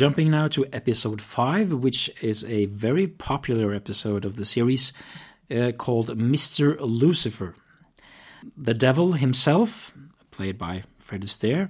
Jumping 0.00 0.30
now 0.30 0.48
to 0.48 0.64
episode 0.72 1.20
5, 1.20 1.74
which 1.74 2.10
is 2.22 2.42
a 2.44 2.64
very 2.64 3.06
popular 3.06 3.74
episode 3.74 4.24
of 4.24 4.36
the 4.36 4.46
series 4.46 4.94
uh, 5.54 5.72
called 5.72 6.16
Mr. 6.16 6.78
Lucifer. 6.80 7.54
The 8.56 8.72
devil 8.72 9.12
himself, 9.12 9.92
played 10.30 10.56
by 10.56 10.84
Fred 10.96 11.20
Astaire, 11.20 11.68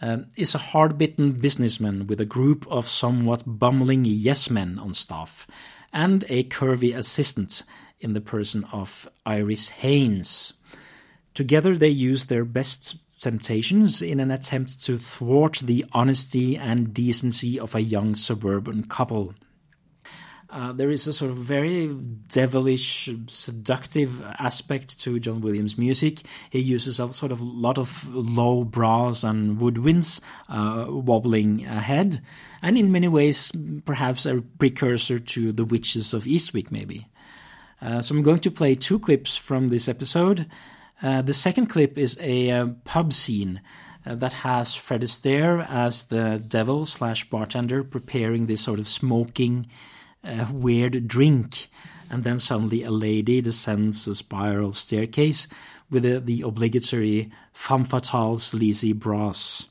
um, 0.00 0.26
is 0.36 0.54
a 0.54 0.58
hard 0.58 0.96
bitten 0.96 1.32
businessman 1.32 2.06
with 2.06 2.20
a 2.20 2.24
group 2.24 2.64
of 2.70 2.86
somewhat 2.86 3.42
bumbling 3.44 4.04
yes 4.04 4.48
men 4.48 4.78
on 4.78 4.94
staff 4.94 5.48
and 5.92 6.24
a 6.28 6.44
curvy 6.44 6.96
assistant 6.96 7.64
in 7.98 8.12
the 8.12 8.20
person 8.20 8.62
of 8.70 9.08
Iris 9.26 9.70
Haynes. 9.70 10.52
Together, 11.34 11.76
they 11.76 11.88
use 11.88 12.26
their 12.26 12.44
best 12.44 13.01
temptations 13.22 14.02
in 14.02 14.20
an 14.20 14.30
attempt 14.30 14.84
to 14.84 14.98
thwart 14.98 15.60
the 15.62 15.86
honesty 15.92 16.56
and 16.56 16.92
decency 16.92 17.58
of 17.58 17.74
a 17.74 17.80
young 17.80 18.14
suburban 18.14 18.84
couple. 18.84 19.34
Uh, 20.50 20.70
there 20.70 20.90
is 20.90 21.06
a 21.06 21.14
sort 21.14 21.30
of 21.30 21.38
very 21.38 21.96
devilish, 22.26 23.08
seductive 23.26 24.22
aspect 24.38 25.00
to 25.00 25.18
John 25.18 25.40
Williams' 25.40 25.78
music. 25.78 26.20
He 26.50 26.58
uses 26.58 27.00
a 27.00 27.08
sort 27.08 27.32
of 27.32 27.40
lot 27.40 27.78
of 27.78 28.06
low 28.14 28.62
brass 28.62 29.24
and 29.24 29.58
woodwinds 29.58 30.20
uh, 30.50 30.84
wobbling 30.90 31.64
ahead, 31.64 32.20
and 32.60 32.76
in 32.76 32.92
many 32.92 33.08
ways, 33.08 33.50
perhaps 33.86 34.26
a 34.26 34.42
precursor 34.58 35.18
to 35.18 35.52
the 35.52 35.64
Witches 35.64 36.12
of 36.12 36.24
Eastwick, 36.24 36.70
maybe. 36.70 37.08
Uh, 37.80 38.02
so 38.02 38.14
I'm 38.14 38.22
going 38.22 38.40
to 38.40 38.50
play 38.50 38.74
two 38.74 38.98
clips 38.98 39.34
from 39.34 39.68
this 39.68 39.88
episode. 39.88 40.46
Uh, 41.02 41.20
the 41.20 41.34
second 41.34 41.66
clip 41.66 41.98
is 41.98 42.16
a 42.20 42.50
uh, 42.50 42.66
pub 42.84 43.12
scene 43.12 43.60
uh, 44.06 44.14
that 44.14 44.32
has 44.32 44.74
Fred 44.74 45.02
Astaire 45.02 45.68
as 45.68 46.04
the 46.04 46.42
devil 46.46 46.86
slash 46.86 47.28
bartender 47.28 47.82
preparing 47.82 48.46
this 48.46 48.60
sort 48.60 48.78
of 48.78 48.88
smoking 48.88 49.66
uh, 50.22 50.46
weird 50.52 51.08
drink. 51.08 51.68
And 52.08 52.22
then 52.22 52.38
suddenly 52.38 52.84
a 52.84 52.90
lady 52.90 53.40
descends 53.40 54.06
a 54.06 54.14
spiral 54.14 54.72
staircase 54.72 55.48
with 55.90 56.04
the, 56.04 56.20
the 56.20 56.42
obligatory 56.42 57.32
femme 57.52 57.84
fatale 57.84 58.38
sleazy 58.38 58.92
brass. 58.92 59.66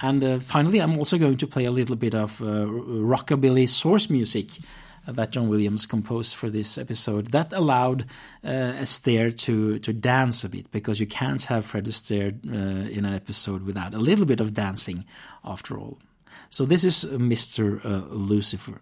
And 0.00 0.24
uh, 0.24 0.40
finally, 0.40 0.80
I'm 0.80 0.98
also 0.98 1.18
going 1.18 1.36
to 1.36 1.46
play 1.46 1.66
a 1.66 1.70
little 1.70 1.94
bit 1.94 2.14
of 2.14 2.38
rockabilly 2.38 3.68
source 3.68 4.10
music 4.10 4.48
that 5.06 5.30
John 5.30 5.48
Williams 5.48 5.86
composed 5.86 6.34
for 6.34 6.50
this 6.50 6.78
episode 6.78 7.32
that 7.32 7.52
allowed 7.52 8.06
uh, 8.42 8.48
Astaire 8.82 9.36
to 9.38 9.78
to 9.78 9.92
dance 9.92 10.44
a 10.44 10.48
bit 10.48 10.70
because 10.70 11.00
you 11.00 11.06
can't 11.06 11.42
have 11.44 11.64
Fred 11.64 11.86
Astaire 11.86 12.34
uh, 12.48 12.88
in 12.88 13.04
an 13.04 13.14
episode 13.14 13.64
without 13.64 13.94
a 13.94 13.98
little 13.98 14.26
bit 14.26 14.40
of 14.40 14.52
dancing, 14.52 15.04
after 15.44 15.78
all. 15.78 15.98
So 16.50 16.64
this 16.64 16.84
is 16.84 17.04
Mr. 17.04 17.84
Uh, 17.84 18.06
Lucifer. 18.14 18.80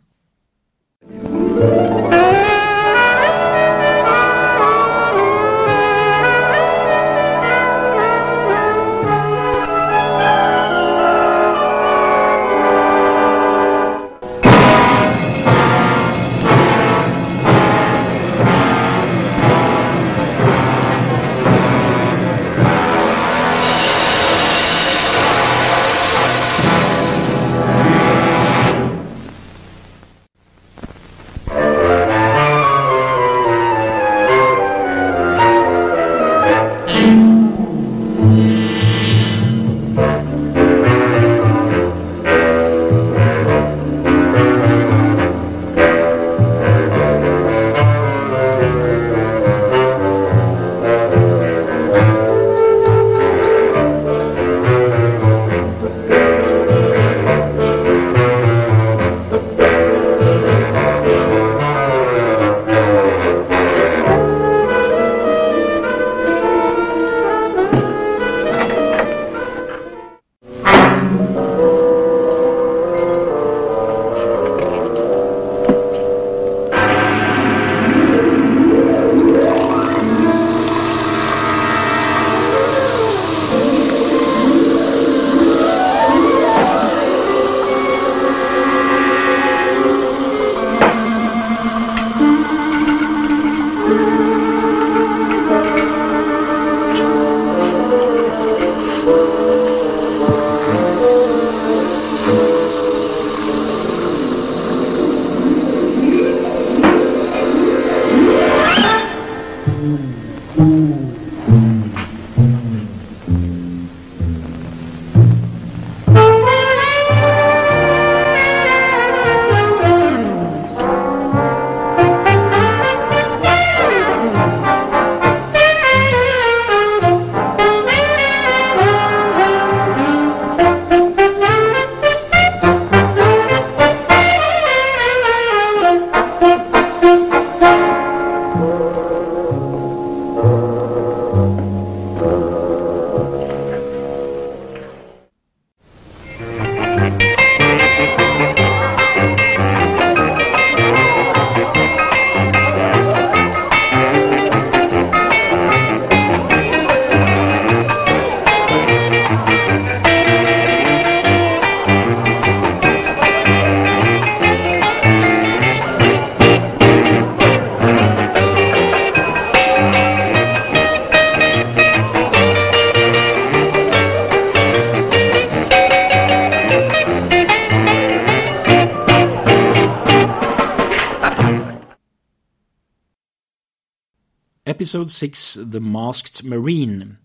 Episode 184.93 185.11
6 185.11 185.55
The 185.55 185.81
Masked 185.81 186.45
Marine. 186.45 187.17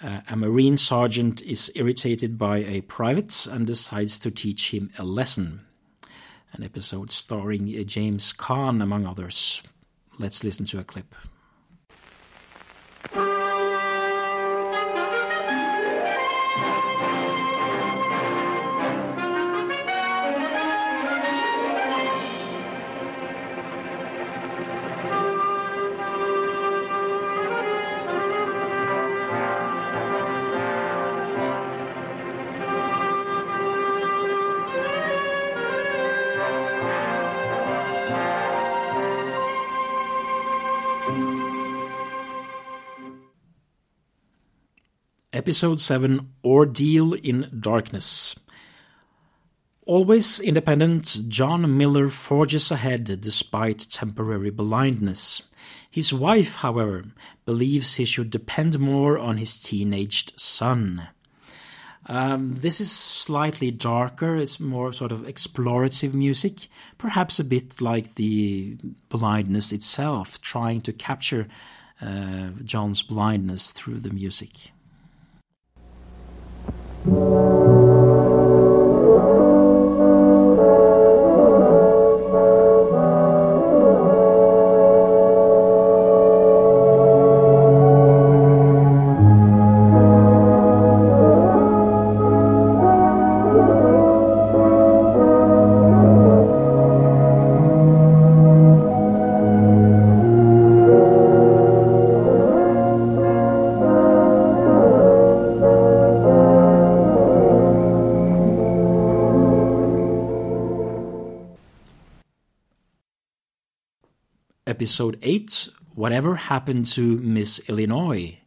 Uh, 0.00 0.20
a 0.28 0.36
Marine 0.36 0.76
sergeant 0.76 1.42
is 1.42 1.72
irritated 1.74 2.38
by 2.38 2.58
a 2.58 2.82
private 2.82 3.48
and 3.48 3.66
decides 3.66 4.20
to 4.20 4.30
teach 4.30 4.72
him 4.72 4.92
a 4.96 5.02
lesson. 5.02 5.62
An 6.52 6.62
episode 6.62 7.10
starring 7.10 7.66
James 7.88 8.32
Caan, 8.32 8.80
among 8.80 9.04
others. 9.04 9.64
Let's 10.20 10.44
listen 10.44 10.64
to 10.66 10.78
a 10.78 10.84
clip. 10.84 11.12
Episode 45.40 45.80
7 45.80 46.34
Ordeal 46.44 47.14
in 47.14 47.50
Darkness. 47.60 48.38
Always 49.86 50.38
independent, 50.38 51.18
John 51.28 51.78
Miller 51.78 52.10
forges 52.10 52.70
ahead 52.70 53.04
despite 53.22 53.88
temporary 53.90 54.50
blindness. 54.50 55.44
His 55.90 56.12
wife, 56.12 56.56
however, 56.56 57.06
believes 57.46 57.94
he 57.94 58.04
should 58.04 58.28
depend 58.28 58.78
more 58.78 59.18
on 59.18 59.38
his 59.38 59.62
teenaged 59.62 60.38
son. 60.38 61.08
Um, 62.04 62.56
this 62.60 62.78
is 62.78 62.92
slightly 62.92 63.70
darker, 63.70 64.36
it's 64.36 64.60
more 64.60 64.92
sort 64.92 65.10
of 65.10 65.20
explorative 65.20 66.12
music, 66.12 66.68
perhaps 66.98 67.40
a 67.40 67.44
bit 67.44 67.80
like 67.80 68.16
the 68.16 68.76
blindness 69.08 69.72
itself, 69.72 70.38
trying 70.42 70.82
to 70.82 70.92
capture 70.92 71.48
uh, 72.02 72.50
John's 72.62 73.00
blindness 73.00 73.70
through 73.72 74.00
the 74.00 74.10
music. 74.10 74.72
Thank 77.02 77.14
you. 77.14 77.59
Episode 114.90 115.20
8 115.22 115.68
Whatever 115.94 116.34
Happened 116.34 116.84
to 116.86 117.18
Miss 117.18 117.60
Illinois? 117.68 118.40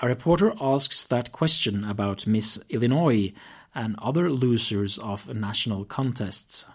A 0.00 0.06
reporter 0.06 0.52
asks 0.60 1.04
that 1.06 1.32
question 1.32 1.82
about 1.82 2.24
Miss 2.24 2.56
Illinois 2.68 3.32
and 3.74 3.96
other 4.00 4.30
losers 4.30 4.98
of 4.98 5.34
national 5.34 5.84
contests. 5.84 6.66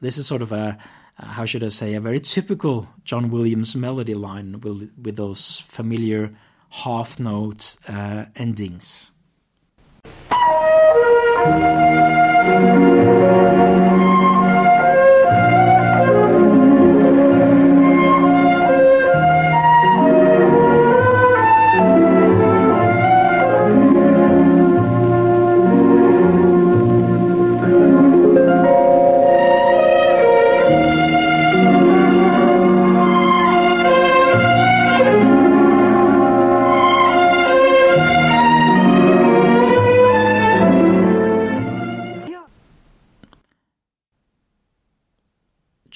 This 0.00 0.18
is 0.18 0.26
sort 0.26 0.42
of 0.42 0.50
a, 0.50 0.78
how 1.14 1.44
should 1.44 1.62
I 1.62 1.68
say, 1.68 1.94
a 1.94 2.00
very 2.00 2.18
typical 2.18 2.88
John 3.04 3.30
Williams 3.30 3.76
melody 3.76 4.14
line 4.14 4.60
with, 4.60 4.90
with 5.00 5.14
those 5.14 5.60
familiar 5.60 6.32
half 6.70 7.20
note 7.20 7.76
uh, 7.86 8.24
endings. 8.34 9.12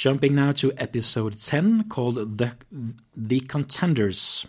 Jumping 0.00 0.34
now 0.34 0.50
to 0.52 0.72
episode 0.78 1.38
10 1.38 1.90
called 1.90 2.38
The, 2.38 2.56
the 3.14 3.40
Contenders. 3.40 4.46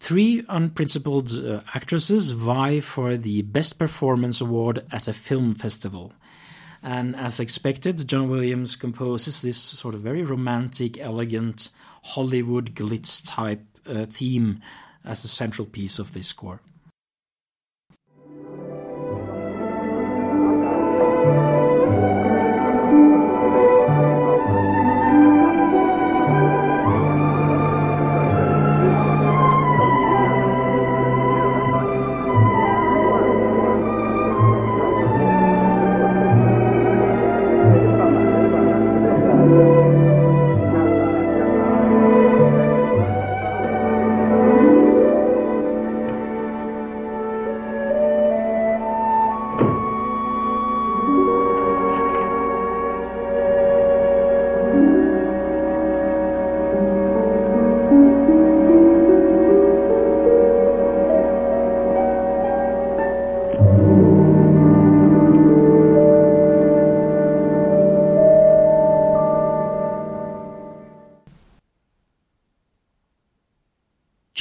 Three 0.00 0.44
unprincipled 0.48 1.30
uh, 1.30 1.60
actresses 1.76 2.32
vie 2.32 2.80
for 2.80 3.16
the 3.16 3.42
Best 3.42 3.78
Performance 3.78 4.40
Award 4.40 4.84
at 4.90 5.06
a 5.06 5.12
film 5.12 5.54
festival. 5.54 6.12
And 6.82 7.14
as 7.14 7.38
expected, 7.38 8.08
John 8.08 8.28
Williams 8.28 8.74
composes 8.74 9.42
this 9.42 9.58
sort 9.58 9.94
of 9.94 10.00
very 10.00 10.24
romantic, 10.24 10.98
elegant, 10.98 11.68
Hollywood 12.02 12.74
glitz 12.74 13.22
type 13.24 13.62
uh, 13.86 14.06
theme 14.06 14.60
as 15.04 15.22
the 15.22 15.28
central 15.28 15.68
piece 15.68 16.00
of 16.00 16.14
this 16.14 16.26
score. 16.26 16.60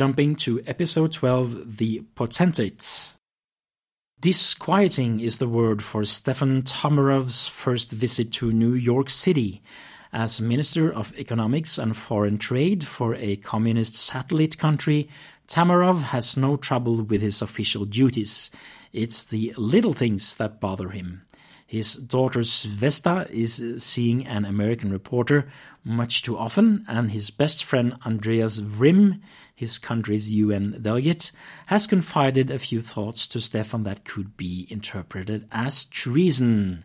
Jumping 0.03 0.35
to 0.35 0.61
episode 0.67 1.13
12 1.13 1.77
The 1.77 2.01
Potentates. 2.13 3.15
Disquieting 4.19 5.21
is 5.21 5.37
the 5.37 5.47
word 5.47 5.81
for 5.81 6.03
Stefan 6.03 6.63
Tomarov's 6.63 7.47
first 7.47 7.93
visit 7.93 8.33
to 8.33 8.51
New 8.51 8.73
York 8.73 9.09
City. 9.09 9.61
As 10.11 10.41
Minister 10.41 10.91
of 10.91 11.17
Economics 11.17 11.77
and 11.77 11.95
Foreign 11.95 12.37
Trade 12.37 12.85
for 12.85 13.15
a 13.15 13.37
communist 13.37 13.95
satellite 13.95 14.57
country, 14.57 15.07
Tamarov 15.47 16.01
has 16.01 16.35
no 16.35 16.57
trouble 16.57 17.01
with 17.01 17.21
his 17.21 17.41
official 17.41 17.85
duties. 17.85 18.51
It's 18.91 19.23
the 19.23 19.53
little 19.55 19.93
things 19.93 20.35
that 20.35 20.59
bother 20.59 20.89
him. 20.89 21.21
His 21.73 21.95
daughter 21.95 22.41
Svesta 22.41 23.27
is 23.31 23.83
seeing 23.83 24.27
an 24.27 24.45
American 24.45 24.91
reporter 24.91 25.47
much 25.83 26.21
too 26.21 26.37
often, 26.37 26.85
and 26.87 27.09
his 27.09 27.31
best 27.31 27.63
friend 27.63 27.95
Andreas 28.05 28.61
Vrim, 28.61 29.21
his 29.55 29.79
country's 29.79 30.29
UN 30.29 30.77
delegate, 30.79 31.31
has 31.65 31.87
confided 31.87 32.51
a 32.51 32.59
few 32.59 32.79
thoughts 32.79 33.25
to 33.25 33.39
Stefan 33.39 33.81
that 33.85 34.05
could 34.05 34.37
be 34.37 34.67
interpreted 34.69 35.47
as 35.51 35.85
treason. 35.85 36.83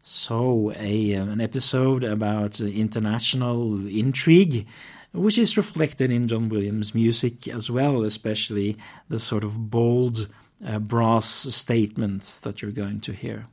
So, 0.00 0.72
a, 0.76 1.14
an 1.14 1.40
episode 1.40 2.04
about 2.04 2.60
international 2.60 3.88
intrigue 3.88 4.68
which 5.10 5.36
is 5.36 5.56
reflected 5.56 6.12
in 6.12 6.28
John 6.28 6.48
Williams' 6.48 6.94
music 6.94 7.48
as 7.48 7.72
well, 7.72 8.04
especially 8.04 8.78
the 9.08 9.18
sort 9.18 9.42
of 9.42 9.68
bold 9.68 10.28
uh, 10.64 10.78
brass 10.78 11.26
statements 11.26 12.38
that 12.38 12.62
you're 12.62 12.70
going 12.70 13.00
to 13.00 13.12
hear. 13.12 13.48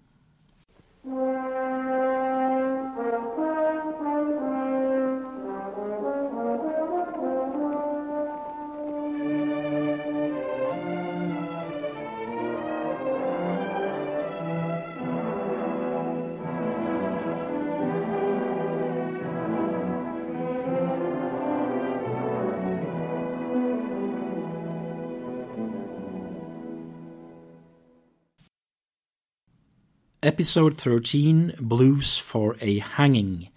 Episode 30.29 30.77
13 30.77 31.55
Blues 31.59 32.19
for 32.19 32.55
a 32.61 32.77
Hanging. 32.77 33.49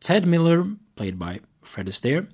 Ted 0.00 0.24
Miller, 0.24 0.66
played 0.96 1.18
by 1.18 1.40
Fred 1.60 1.88
Astaire, 1.88 2.26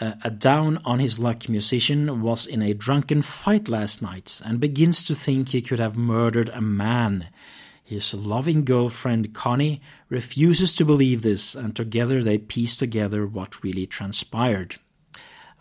uh, 0.00 0.14
a 0.24 0.32
down 0.32 0.78
on 0.84 0.98
his 0.98 1.16
luck 1.16 1.48
musician, 1.48 2.22
was 2.22 2.44
in 2.44 2.60
a 2.60 2.74
drunken 2.74 3.22
fight 3.22 3.68
last 3.68 4.02
night 4.02 4.42
and 4.44 4.58
begins 4.58 5.04
to 5.04 5.14
think 5.14 5.50
he 5.50 5.62
could 5.62 5.78
have 5.78 5.96
murdered 5.96 6.48
a 6.48 6.60
man. 6.60 7.28
His 7.84 8.12
loving 8.14 8.64
girlfriend 8.64 9.32
Connie 9.32 9.80
refuses 10.08 10.74
to 10.74 10.84
believe 10.84 11.22
this, 11.22 11.54
and 11.54 11.76
together 11.76 12.20
they 12.20 12.38
piece 12.38 12.76
together 12.76 13.28
what 13.28 13.62
really 13.62 13.86
transpired. 13.86 14.74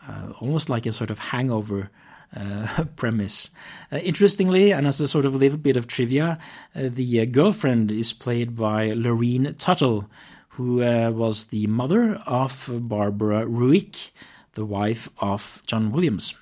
Uh, 0.08 0.34
almost 0.40 0.70
like 0.70 0.88
a 0.88 0.92
sort 0.92 1.12
of 1.12 1.20
hangover 1.20 1.92
uh, 2.36 2.84
premise. 2.96 3.52
Uh, 3.92 3.98
interestingly, 3.98 4.72
and 4.72 4.88
as 4.88 5.00
a 5.00 5.08
sort 5.08 5.26
of 5.26 5.36
little 5.36 5.58
bit 5.58 5.78
of 5.78 5.88
trivia, 5.88 6.40
uh, 6.76 6.90
the 6.92 7.22
uh, 7.22 7.26
girlfriend 7.26 7.92
is 7.92 8.14
played 8.14 8.56
by 8.56 8.90
Lurene 8.90 9.56
Tuttle, 9.58 10.10
who 10.50 10.84
uh, 10.84 11.12
was 11.12 11.46
the 11.46 11.68
mother 11.68 12.16
of 12.26 12.70
Barbara 12.72 13.46
Ruick, 13.46 14.12
the 14.54 14.66
wife 14.66 15.10
of 15.20 15.62
John 15.66 15.92
Williams. 15.92 16.36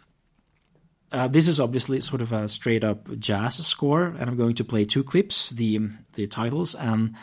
Uh, 1.12 1.28
this 1.28 1.48
is 1.48 1.60
obviously 1.60 2.00
sort 2.00 2.22
of 2.22 2.32
a 2.32 2.48
straight 2.48 2.84
up 2.84 3.20
jazz 3.20 3.66
score, 3.66 4.04
and 4.04 4.30
I'm 4.30 4.38
going 4.38 4.56
to 4.56 4.64
play 4.64 4.86
two 4.86 5.04
clips: 5.04 5.50
the 5.50 5.90
the 6.14 6.28
titles 6.28 6.74
and 6.74 7.16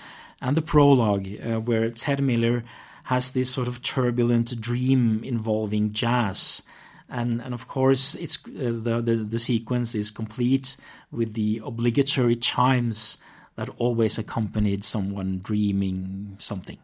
and 0.43 0.57
the 0.57 0.63
prologue, 0.63 1.27
where 1.65 1.91
Ted 1.91 2.23
Miller 2.23 2.65
has 3.05 3.31
this 3.31 3.51
sort 3.51 3.67
of 3.67 3.81
turbulent 3.81 4.61
dream 4.61 5.25
involving 5.25 5.95
jazz 5.95 6.63
and 7.09 7.41
and 7.41 7.55
of 7.55 7.69
course 7.69 8.15
it's 8.17 8.39
uh, 8.47 8.73
the, 8.83 9.01
the 9.03 9.17
the 9.17 9.39
sequence 9.39 9.95
is 9.95 10.11
complete 10.11 10.77
with 11.11 11.35
the 11.35 11.61
obligatory 11.65 12.37
chimes 12.37 13.19
that 13.57 13.69
always 13.79 14.19
accompanied 14.19 14.85
someone 14.85 15.41
dreaming 15.43 16.37
something. 16.39 16.79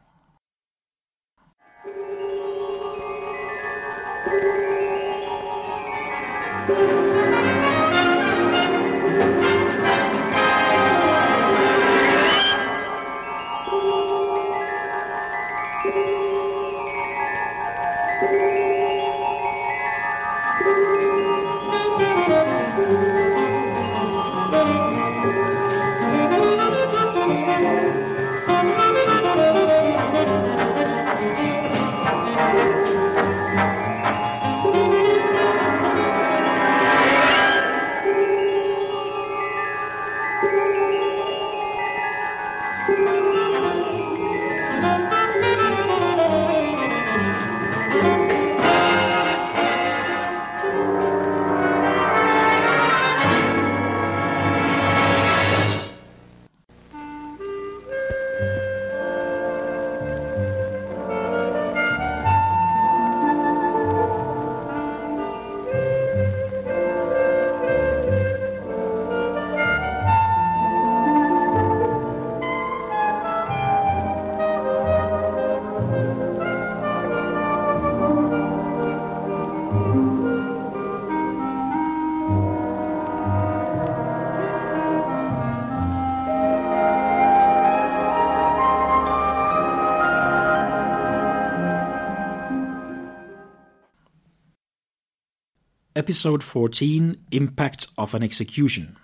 Episode 96.15 96.45
14 96.45 97.25
Impact 97.33 97.89
of 97.99 98.15
an 98.15 98.23
Execution. 98.23 98.97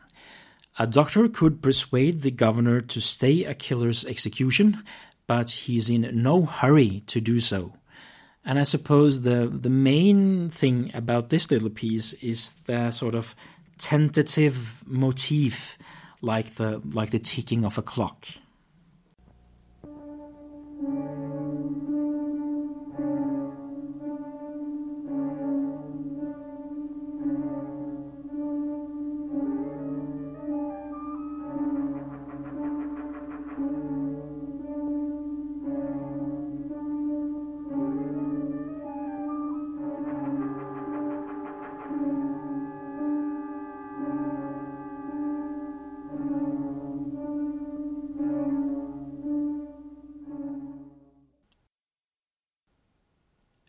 A 0.79 0.87
doctor 0.87 1.29
could 1.29 1.61
persuade 1.61 2.23
the 2.23 2.31
governor 2.31 2.81
to 2.83 3.01
stay 3.01 3.43
a 3.43 3.53
killer's 3.53 4.05
execution, 4.05 4.85
but 5.27 5.51
he's 5.51 5.91
in 5.91 6.09
no 6.23 6.47
hurry 6.47 7.03
to 7.09 7.21
do 7.21 7.41
so. 7.41 7.75
And 8.45 8.61
I 8.61 8.63
suppose 8.63 9.23
the, 9.23 9.49
the 9.49 9.69
main 9.69 10.51
thing 10.51 10.93
about 10.95 11.31
this 11.31 11.51
little 11.51 11.69
piece 11.69 12.13
is 12.13 12.53
the 12.67 12.93
sort 12.93 13.17
of 13.17 13.35
tentative 13.77 14.85
motif, 14.87 15.79
like 16.23 16.55
the, 16.55 16.81
like 16.93 17.11
the 17.11 17.19
ticking 17.19 17.65
of 17.65 17.77
a 17.77 17.83
clock. 17.83 18.29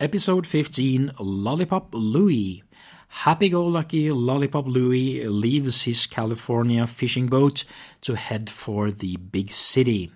Episode 0.01 0.47
15 0.47 1.11
Lollipop 1.19 1.89
Louie. 1.93 2.63
Happy 3.07 3.49
go 3.49 3.63
lucky 3.63 4.09
Lollipop 4.09 4.65
Louie 4.65 5.27
leaves 5.27 5.83
his 5.83 6.07
California 6.07 6.87
fishing 6.87 7.27
boat 7.27 7.65
to 8.01 8.15
head 8.15 8.49
for 8.49 8.89
the 8.89 9.17
big 9.17 9.51
city. 9.51 10.11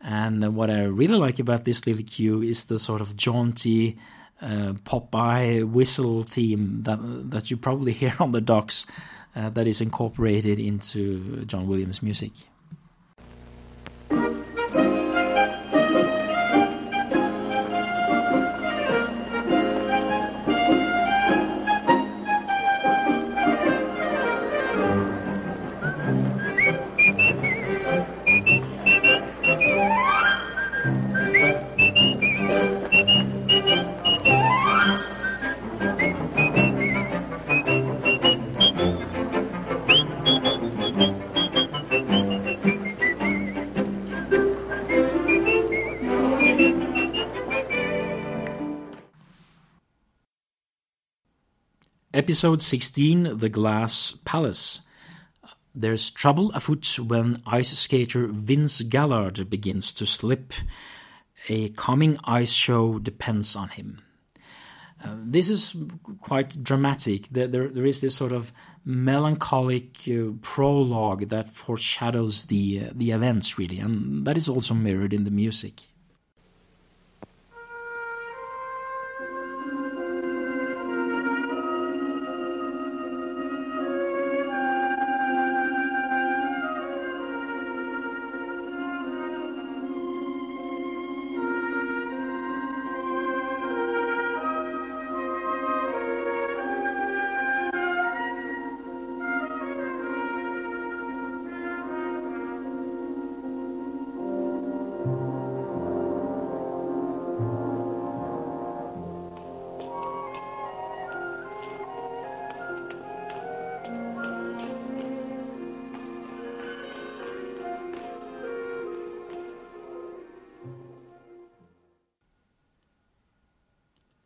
And 0.00 0.56
what 0.56 0.70
I 0.70 0.84
really 0.84 1.18
like 1.18 1.38
about 1.38 1.66
this 1.66 1.86
little 1.86 2.02
cue 2.02 2.40
is 2.40 2.64
the 2.64 2.78
sort 2.78 3.02
of 3.02 3.14
jaunty 3.14 3.98
uh, 4.40 4.72
Popeye 4.84 5.70
whistle 5.70 6.22
theme 6.22 6.80
that, 6.84 6.98
that 7.30 7.50
you 7.50 7.58
probably 7.58 7.92
hear 8.00 8.14
on 8.20 8.32
the 8.32 8.40
docks 8.40 8.86
uh, 9.36 9.50
that 9.50 9.66
is 9.66 9.82
incorporated 9.82 10.58
into 10.58 11.44
John 11.44 11.68
Williams' 11.68 12.02
music. 12.02 12.32
Episode 52.40 52.62
16 52.62 53.36
The 53.36 53.50
Glass 53.50 54.14
Palace. 54.24 54.80
There's 55.74 56.08
trouble 56.08 56.50
afoot 56.52 56.98
when 56.98 57.42
ice 57.44 57.78
skater 57.78 58.28
Vince 58.28 58.80
Gallard 58.80 59.50
begins 59.50 59.92
to 59.92 60.06
slip. 60.06 60.54
A 61.50 61.68
coming 61.68 62.16
ice 62.24 62.52
show 62.52 62.98
depends 62.98 63.54
on 63.54 63.68
him. 63.68 64.00
Uh, 65.04 65.16
this 65.22 65.50
is 65.50 65.76
quite 66.22 66.64
dramatic. 66.64 67.28
There, 67.28 67.46
there, 67.46 67.68
there 67.68 67.84
is 67.84 68.00
this 68.00 68.16
sort 68.16 68.32
of 68.32 68.52
melancholic 68.86 69.98
uh, 70.08 70.32
prologue 70.40 71.28
that 71.28 71.50
foreshadows 71.50 72.46
the 72.46 72.86
uh, 72.86 72.92
the 72.94 73.10
events, 73.10 73.58
really, 73.58 73.78
and 73.78 74.26
that 74.26 74.38
is 74.38 74.48
also 74.48 74.72
mirrored 74.72 75.12
in 75.12 75.24
the 75.24 75.30
music. 75.30 75.89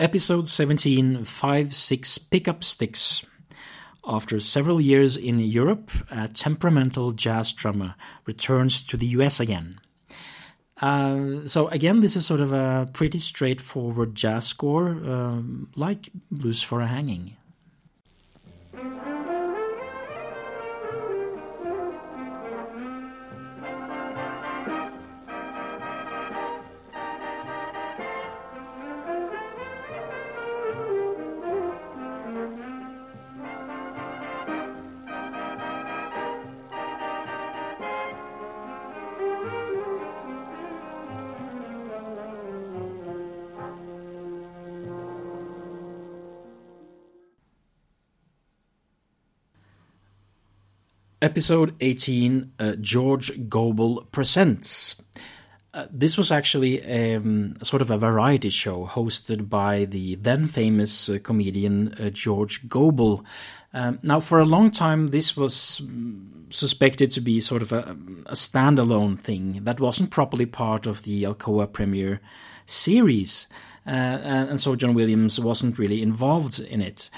Episode 0.05 0.51
17 0.51 1.25
5 1.25 1.75
6 1.75 2.19
Pickup 2.19 2.63
Sticks. 2.63 3.25
After 4.07 4.39
several 4.39 4.79
years 4.79 5.17
in 5.17 5.39
Europe, 5.39 5.91
a 6.11 6.29
temperamental 6.29 7.13
jazz 7.13 7.53
drummer 7.53 7.95
returns 8.27 8.85
to 8.85 8.99
the 8.99 9.07
US 9.17 9.41
again. 9.41 9.81
Uh, 10.79 11.47
so, 11.47 11.69
again, 11.69 12.01
this 12.01 12.17
is 12.17 12.27
sort 12.27 12.43
of 12.43 12.53
a 12.53 12.87
pretty 12.93 13.19
straightforward 13.19 14.15
jazz 14.15 14.47
score, 14.47 14.89
um, 14.89 15.71
like 15.75 16.11
Blues 16.31 16.63
for 16.63 16.83
a 16.83 16.87
Hanging. 16.87 17.39
Episode 51.25 51.75
18 51.81 52.53
uh, 52.59 52.73
George 52.83 53.49
Gobel 53.49 54.07
Presents. 54.13 55.03
Uh, 55.73 55.87
this 55.91 56.19
was 56.19 56.31
actually 56.31 56.85
um, 56.85 57.57
sort 57.63 57.81
of 57.81 57.91
a 57.91 57.97
variety 57.97 58.51
show 58.51 58.87
hosted 58.87 59.49
by 59.49 59.87
the 59.87 60.17
then 60.17 60.47
famous 60.47 61.09
uh, 61.09 61.19
comedian 61.23 61.95
uh, 61.95 62.11
George 62.11 62.69
Gobel. 62.69 63.25
Um, 63.73 64.01
now, 64.03 64.21
for 64.21 64.39
a 64.39 64.45
long 64.45 64.71
time, 64.71 65.09
this 65.13 65.35
was 65.35 65.81
mm, 65.83 66.53
suspected 66.53 67.11
to 67.13 67.23
be 67.23 67.41
sort 67.41 67.63
of 67.63 67.73
a, 67.73 67.97
a, 68.27 68.35
standalone 68.35 69.19
thing 69.19 69.65
that 69.65 69.81
wasn't 69.81 70.11
properly 70.11 70.45
part 70.45 70.87
of 70.87 71.05
the 71.05 71.23
Alcoa 71.23 71.73
premiere 71.73 72.21
series. 72.67 73.47
Uh, 73.87 73.91
and 73.91 74.61
so 74.61 74.77
John 74.77 74.93
Williams 74.93 75.41
wasn't 75.41 75.79
really 75.79 76.03
involved 76.03 76.61
in 76.61 76.83
it. 76.83 77.09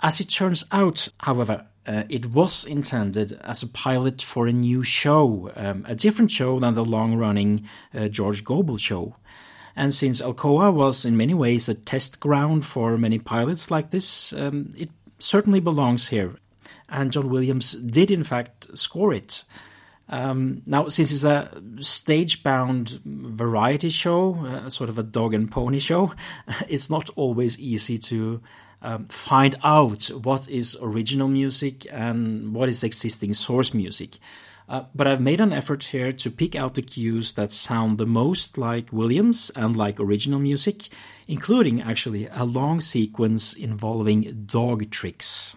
As 0.00 0.20
it 0.20 0.28
turns 0.28 0.64
out, 0.72 1.08
however, 1.18 1.66
uh, 1.86 2.02
it 2.08 2.26
was 2.26 2.64
intended 2.64 3.32
as 3.42 3.62
a 3.62 3.68
pilot 3.68 4.20
for 4.20 4.46
a 4.46 4.52
new 4.52 4.82
show, 4.82 5.52
um, 5.56 5.84
a 5.88 5.94
different 5.94 6.30
show 6.30 6.58
than 6.58 6.74
the 6.74 6.84
long 6.84 7.16
running 7.16 7.66
uh, 7.94 8.08
George 8.08 8.44
Gobel 8.44 8.76
show. 8.76 9.14
And 9.76 9.92
since 9.92 10.20
Alcoa 10.20 10.72
was 10.72 11.04
in 11.04 11.16
many 11.16 11.34
ways 11.34 11.68
a 11.68 11.74
test 11.74 12.18
ground 12.18 12.64
for 12.64 12.98
many 12.98 13.18
pilots 13.18 13.70
like 13.70 13.90
this, 13.90 14.32
um, 14.32 14.72
it 14.76 14.90
certainly 15.18 15.60
belongs 15.60 16.08
here. 16.08 16.36
And 16.88 17.12
John 17.12 17.28
Williams 17.28 17.72
did, 17.72 18.10
in 18.10 18.24
fact, 18.24 18.66
score 18.76 19.12
it. 19.12 19.44
Um, 20.08 20.62
now, 20.66 20.88
since 20.88 21.12
it's 21.12 21.24
a 21.24 21.50
stage 21.80 22.42
bound 22.42 23.00
variety 23.04 23.88
show, 23.88 24.34
uh, 24.46 24.70
sort 24.70 24.88
of 24.88 24.98
a 24.98 25.02
dog 25.02 25.34
and 25.34 25.50
pony 25.50 25.78
show, 25.78 26.12
it's 26.68 26.90
not 26.90 27.10
always 27.16 27.58
easy 27.58 27.98
to 27.98 28.40
um, 28.82 29.06
find 29.06 29.56
out 29.64 30.06
what 30.08 30.48
is 30.48 30.76
original 30.80 31.28
music 31.28 31.86
and 31.90 32.54
what 32.54 32.68
is 32.68 32.84
existing 32.84 33.34
source 33.34 33.74
music. 33.74 34.18
Uh, 34.68 34.84
but 34.94 35.06
I've 35.06 35.20
made 35.20 35.40
an 35.40 35.52
effort 35.52 35.84
here 35.84 36.12
to 36.12 36.30
pick 36.30 36.56
out 36.56 36.74
the 36.74 36.82
cues 36.82 37.32
that 37.32 37.52
sound 37.52 37.98
the 37.98 38.06
most 38.06 38.58
like 38.58 38.92
Williams 38.92 39.50
and 39.54 39.76
like 39.76 40.00
original 40.00 40.40
music, 40.40 40.88
including 41.28 41.80
actually 41.80 42.26
a 42.26 42.44
long 42.44 42.80
sequence 42.80 43.52
involving 43.52 44.44
dog 44.46 44.90
tricks. 44.90 45.56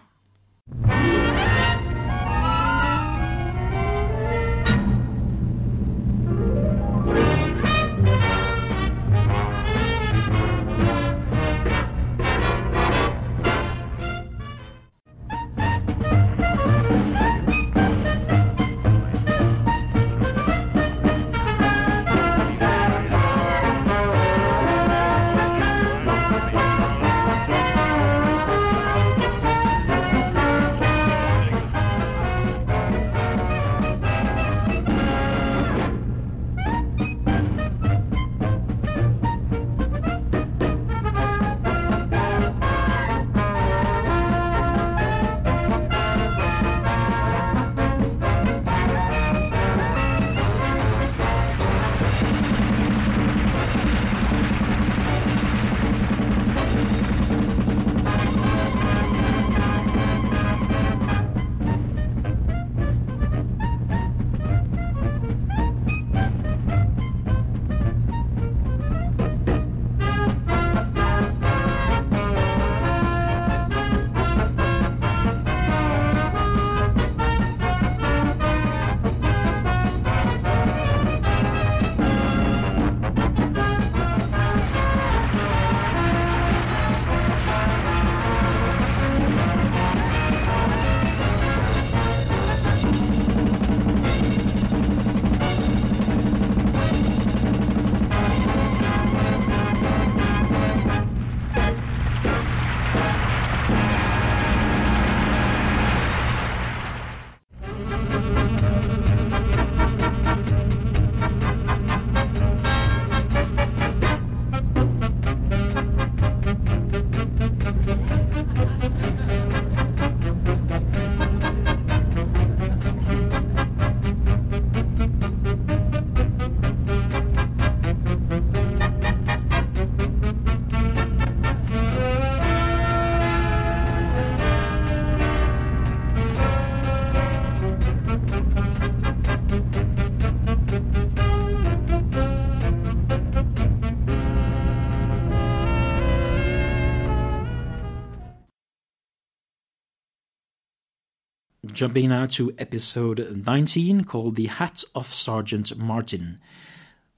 Jumping 151.80 152.10
now 152.10 152.26
to 152.26 152.52
episode 152.58 153.42
19 153.46 154.04
called 154.04 154.34
The 154.34 154.48
Hat 154.48 154.84
of 154.94 155.06
Sergeant 155.06 155.78
Martin. 155.78 156.38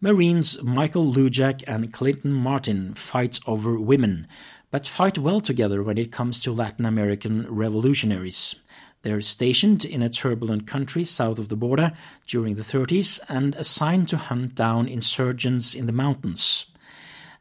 Marines 0.01 0.63
Michael 0.63 1.13
Lujack 1.13 1.65
and 1.67 1.93
Clinton 1.93 2.33
Martin 2.33 2.95
fight 2.95 3.41
over 3.45 3.77
women, 3.81 4.29
but 4.71 4.87
fight 4.87 5.19
well 5.19 5.41
together 5.41 5.83
when 5.83 5.99
it 5.99 6.13
comes 6.13 6.39
to 6.39 6.53
Latin 6.53 6.87
American 6.87 7.45
revolutionaries. 7.53 8.55
They're 9.03 9.21
stationed 9.21 9.85
in 9.85 10.01
a 10.01 10.09
turbulent 10.09 10.69
country 10.69 11.03
south 11.03 11.41
of 11.41 11.49
the 11.49 11.57
border 11.57 11.91
during 12.29 12.55
the 12.55 12.63
30s 12.63 13.19
and 13.29 13.57
assigned 13.57 14.07
to 14.11 14.17
hunt 14.17 14.55
down 14.55 14.87
insurgents 14.87 15.75
in 15.75 15.87
the 15.87 15.93
mountains. 15.93 16.67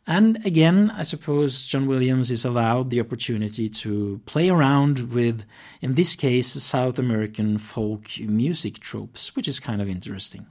And 0.07 0.43
again, 0.45 0.91
I 0.91 1.03
suppose 1.03 1.65
John 1.65 1.85
Williams 1.85 2.31
is 2.31 2.43
allowed 2.43 2.89
the 2.89 2.99
opportunity 2.99 3.69
to 3.69 4.19
play 4.25 4.49
around 4.49 5.11
with, 5.13 5.45
in 5.79 5.93
this 5.93 6.15
case, 6.15 6.47
South 6.47 6.97
American 6.97 7.57
folk 7.59 8.09
music 8.19 8.79
tropes, 8.79 9.35
which 9.35 9.47
is 9.47 9.59
kind 9.59 9.81
of 9.81 9.87
interesting. 9.87 10.47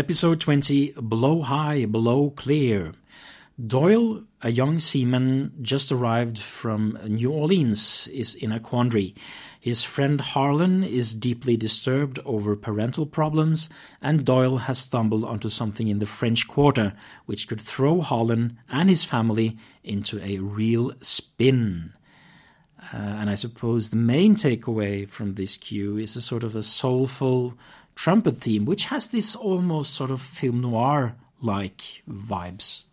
Episode 0.00 0.40
20 0.40 0.94
Blow 0.96 1.42
High, 1.42 1.84
Blow 1.84 2.30
Clear. 2.30 2.94
Doyle, 3.62 4.24
a 4.40 4.50
young 4.50 4.78
seaman 4.78 5.52
just 5.60 5.92
arrived 5.92 6.38
from 6.38 6.98
New 7.06 7.30
Orleans, 7.30 8.08
is 8.08 8.34
in 8.34 8.50
a 8.50 8.58
quandary. 8.58 9.14
His 9.60 9.84
friend 9.84 10.18
Harlan 10.18 10.82
is 10.84 11.14
deeply 11.14 11.58
disturbed 11.58 12.18
over 12.24 12.56
parental 12.56 13.04
problems, 13.04 13.68
and 14.00 14.24
Doyle 14.24 14.56
has 14.56 14.78
stumbled 14.78 15.22
onto 15.22 15.50
something 15.50 15.88
in 15.88 15.98
the 15.98 16.06
French 16.06 16.48
Quarter 16.48 16.94
which 17.26 17.46
could 17.46 17.60
throw 17.60 18.00
Harlan 18.00 18.58
and 18.70 18.88
his 18.88 19.04
family 19.04 19.58
into 19.84 20.18
a 20.24 20.38
real 20.38 20.94
spin. 21.02 21.92
Uh, 22.94 22.96
and 22.96 23.28
I 23.28 23.34
suppose 23.34 23.90
the 23.90 23.96
main 23.96 24.34
takeaway 24.34 25.06
from 25.06 25.34
this 25.34 25.58
cue 25.58 25.98
is 25.98 26.16
a 26.16 26.22
sort 26.22 26.42
of 26.42 26.56
a 26.56 26.62
soulful 26.62 27.52
trumpet 28.00 28.38
theme, 28.38 28.64
which 28.64 28.86
has 28.86 29.08
this 29.08 29.36
almost 29.36 29.92
sort 29.92 30.10
of 30.10 30.22
film 30.22 30.62
noir 30.62 31.14
like 31.42 32.02
vibes. 32.08 32.84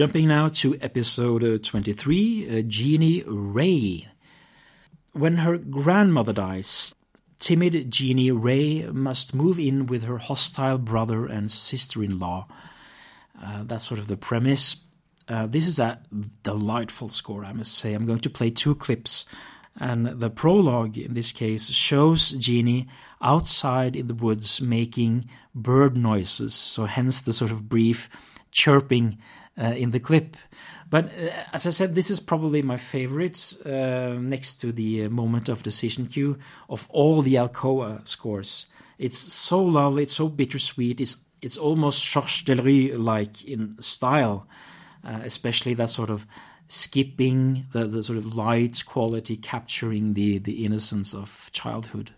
Jumping 0.00 0.28
now 0.28 0.48
to 0.48 0.78
episode 0.80 1.44
uh, 1.44 1.58
23, 1.62 2.60
uh, 2.60 2.62
Jeannie 2.62 3.22
Ray. 3.26 4.08
When 5.12 5.36
her 5.36 5.58
grandmother 5.58 6.32
dies, 6.32 6.94
timid 7.38 7.90
Jeannie 7.90 8.30
Ray 8.30 8.84
must 8.84 9.34
move 9.34 9.58
in 9.58 9.84
with 9.84 10.04
her 10.04 10.16
hostile 10.16 10.78
brother 10.78 11.26
and 11.26 11.50
sister 11.50 12.02
in 12.02 12.18
law. 12.18 12.48
Uh, 13.44 13.64
that's 13.64 13.86
sort 13.86 14.00
of 14.00 14.06
the 14.06 14.16
premise. 14.16 14.76
Uh, 15.28 15.46
this 15.46 15.68
is 15.68 15.78
a 15.78 16.00
delightful 16.44 17.10
score, 17.10 17.44
I 17.44 17.52
must 17.52 17.74
say. 17.74 17.92
I'm 17.92 18.06
going 18.06 18.20
to 18.20 18.30
play 18.30 18.48
two 18.48 18.74
clips. 18.76 19.26
And 19.78 20.06
the 20.06 20.30
prologue, 20.30 20.96
in 20.96 21.12
this 21.12 21.30
case, 21.30 21.68
shows 21.68 22.30
Jeannie 22.30 22.88
outside 23.20 23.96
in 23.96 24.06
the 24.06 24.14
woods 24.14 24.62
making 24.62 25.28
bird 25.54 25.94
noises. 25.94 26.54
So, 26.54 26.86
hence 26.86 27.20
the 27.20 27.34
sort 27.34 27.50
of 27.50 27.68
brief 27.68 28.08
chirping 28.50 29.18
uh, 29.58 29.74
in 29.76 29.90
the 29.90 30.00
clip. 30.00 30.36
But 30.88 31.06
uh, 31.06 31.30
as 31.52 31.66
I 31.66 31.70
said, 31.70 31.94
this 31.94 32.10
is 32.10 32.20
probably 32.20 32.62
my 32.62 32.76
favorite 32.76 33.56
uh, 33.64 34.18
next 34.20 34.56
to 34.56 34.72
the 34.72 35.04
uh, 35.04 35.08
moment 35.08 35.48
of 35.48 35.62
decision 35.62 36.06
cue 36.06 36.38
of 36.68 36.88
all 36.90 37.22
the 37.22 37.34
Alcoa 37.34 38.06
scores. 38.06 38.66
It's 38.98 39.18
so 39.18 39.62
lovely, 39.62 40.02
it's 40.02 40.16
so 40.16 40.28
bittersweet, 40.28 41.00
it's, 41.00 41.16
it's 41.40 41.56
almost 41.56 42.04
Georges 42.04 42.98
like 42.98 43.44
in 43.44 43.80
style, 43.80 44.46
uh, 45.04 45.20
especially 45.24 45.74
that 45.74 45.90
sort 45.90 46.10
of 46.10 46.26
skipping, 46.68 47.66
the, 47.72 47.86
the 47.86 48.02
sort 48.02 48.18
of 48.18 48.36
light 48.36 48.84
quality 48.86 49.36
capturing 49.36 50.14
the, 50.14 50.38
the 50.38 50.64
innocence 50.64 51.14
of 51.14 51.50
childhood. 51.52 52.12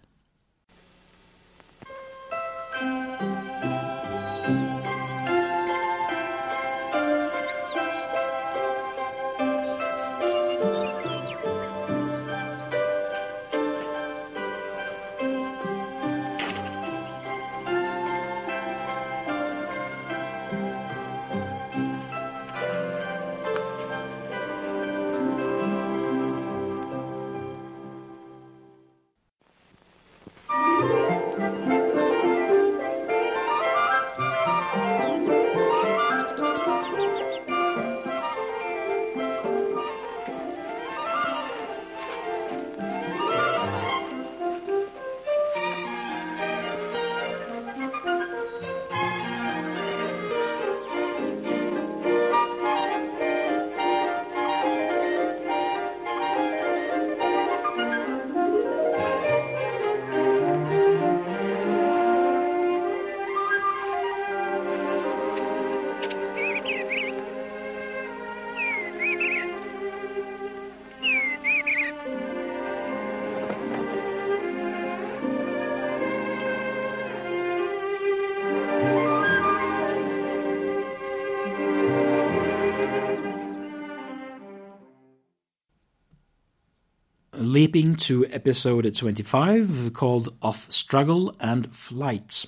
Leaping 87.63 87.95
to 87.95 88.27
episode 88.27 88.93
25 88.93 89.93
called 89.95 90.35
Of 90.43 90.67
Struggle 90.69 91.33
and 91.39 91.73
Flight. 91.73 92.45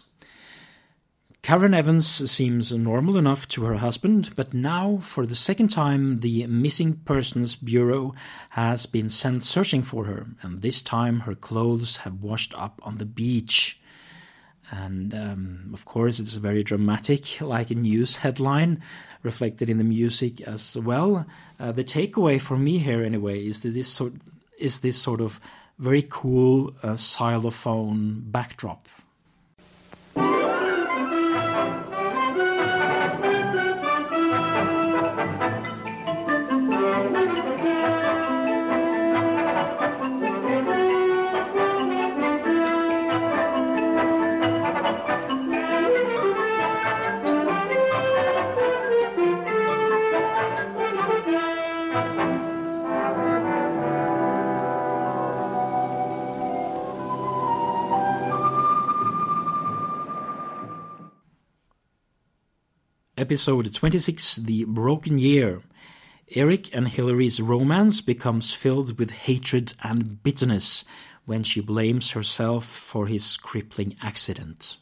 Karen 1.41 1.73
Evans 1.73 2.29
seems 2.29 2.73
normal 2.73 3.17
enough 3.17 3.47
to 3.47 3.63
her 3.63 3.77
husband, 3.77 4.35
but 4.35 4.53
now, 4.53 4.99
for 5.01 5.25
the 5.25 5.37
second 5.37 5.69
time, 5.69 6.19
the 6.19 6.49
Missing 6.49 6.95
Persons 7.05 7.55
Bureau 7.55 8.13
has 8.51 8.87
been 8.87 9.09
sent 9.09 9.45
searching 9.45 9.85
for 9.85 10.07
her, 10.07 10.27
and 10.43 10.63
this 10.63 10.83
time 10.83 11.21
her 11.21 11.37
clothes 11.37 11.99
have 11.99 12.21
washed 12.21 12.53
up 12.57 12.81
on 12.83 12.97
the 12.97 13.07
beach. 13.07 13.81
And 14.73 15.15
um, 15.15 15.71
of 15.73 15.85
course, 15.85 16.19
it's 16.19 16.35
a 16.35 16.41
very 16.41 16.65
dramatic, 16.65 17.41
like 17.41 17.71
a 17.71 17.77
news 17.77 18.17
headline, 18.17 18.81
reflected 19.23 19.71
in 19.71 19.79
the 19.79 19.85
music 19.85 20.41
as 20.41 20.77
well. 20.77 21.25
Uh, 21.61 21.71
the 21.71 21.85
takeaway 21.85 22.41
for 22.41 22.57
me 22.57 22.79
here, 22.79 23.05
anyway, 23.05 23.47
is 23.47 23.61
that 23.61 23.75
this 23.75 23.87
sort 23.89 24.15
is 24.65 24.81
this 24.81 24.97
sort 24.97 25.21
of 25.21 25.41
very 25.79 26.05
cool 26.09 26.73
uh, 26.83 26.97
xylophone 26.97 28.23
backdrop. 28.27 28.89
Episode 63.35 63.75
26 63.75 64.37
The 64.37 64.63
Broken 64.63 65.19
Year. 65.19 65.61
Eric 66.37 66.73
and 66.73 66.87
Hillary's 66.87 67.41
romance 67.41 68.01
becomes 68.01 68.53
filled 68.53 68.97
with 68.97 69.11
hatred 69.11 69.75
and 69.83 70.23
bitterness 70.23 70.85
when 71.25 71.43
she 71.43 71.61
blames 71.61 72.13
herself 72.13 72.65
for 72.65 73.09
his 73.09 73.37
crippling 73.37 73.97
accident. 74.01 74.77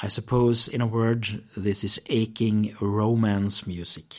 I 0.00 0.06
suppose, 0.06 0.68
in 0.68 0.80
a 0.80 0.86
word, 0.86 1.42
this 1.56 1.82
is 1.82 2.00
aching 2.06 2.76
romance 2.80 3.66
music. 3.66 4.14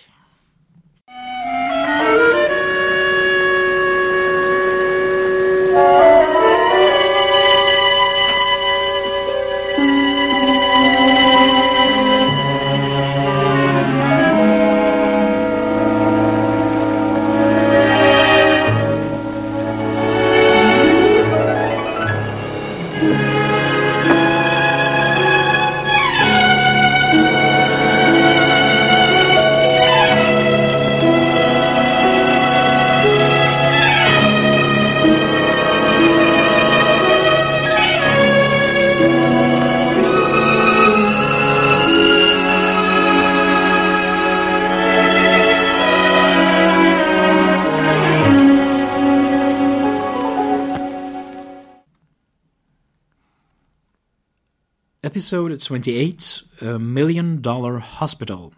Episode 55.26 55.60
28 55.60 56.44
A 56.62 56.78
Million 56.78 57.42
Dollar 57.42 57.80
Hospital. 57.80 58.54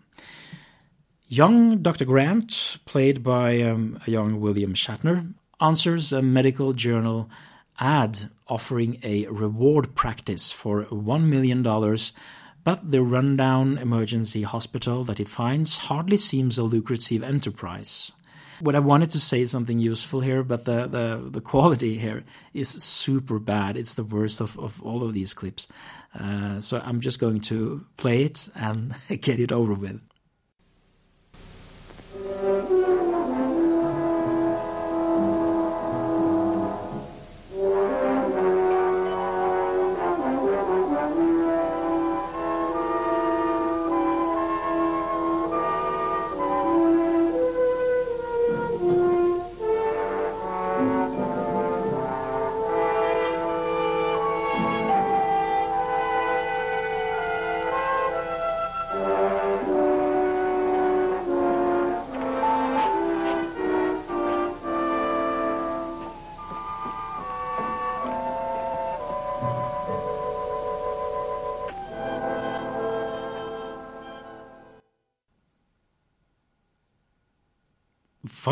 Young 1.30 1.82
Dr. 1.82 2.04
Grant, 2.04 2.80
played 2.84 3.24
by 3.24 3.62
um, 3.62 4.02
a 4.06 4.12
young 4.12 4.42
William 4.42 4.74
Shatner, 4.74 5.34
answers 5.62 6.12
a 6.12 6.22
medical 6.22 6.74
journal 6.74 7.30
ad 7.80 8.30
offering 8.50 9.00
a 9.02 9.28
reward 9.28 9.96
practice 9.96 10.52
for 10.52 10.84
$1 10.84 11.24
million, 11.24 11.64
but 12.66 12.92
the 12.92 13.02
rundown 13.02 13.78
emergency 13.78 14.42
hospital 14.42 15.06
that 15.06 15.20
he 15.20 15.24
finds 15.24 15.78
hardly 15.78 16.18
seems 16.18 16.58
a 16.58 16.64
lucrative 16.64 17.24
enterprise. 17.24 18.12
What 18.60 18.76
I 18.76 18.80
wanted 18.80 19.12
to 19.12 19.22
say 19.22 19.46
something 19.46 19.80
useful 19.80 20.20
here, 20.20 20.44
but 20.44 20.66
the, 20.66 20.88
the, 20.88 21.30
the 21.30 21.42
quality 21.42 21.98
here 21.98 22.26
is 22.54 22.68
super 22.68 23.40
bad. 23.40 23.78
It's 23.78 23.96
the 23.96 24.04
worst 24.04 24.42
of, 24.42 24.60
of 24.60 24.82
all 24.84 25.04
of 25.04 25.14
these 25.14 25.34
clips. 25.34 25.70
Uh, 26.14 26.60
so 26.60 26.82
I'm 26.84 27.00
just 27.00 27.20
going 27.20 27.42
to 27.42 27.86
play 27.98 28.24
it 28.24 28.50
and 28.56 28.96
get 29.22 29.40
it 29.40 29.52
over 29.52 29.74
with. 29.74 30.02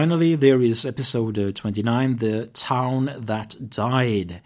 Finally, 0.05 0.35
there 0.35 0.61
is 0.61 0.85
episode 0.85 1.39
uh, 1.39 1.51
29 1.51 2.17
The 2.17 2.45
Town 2.53 3.11
That 3.17 3.71
Died. 3.71 4.39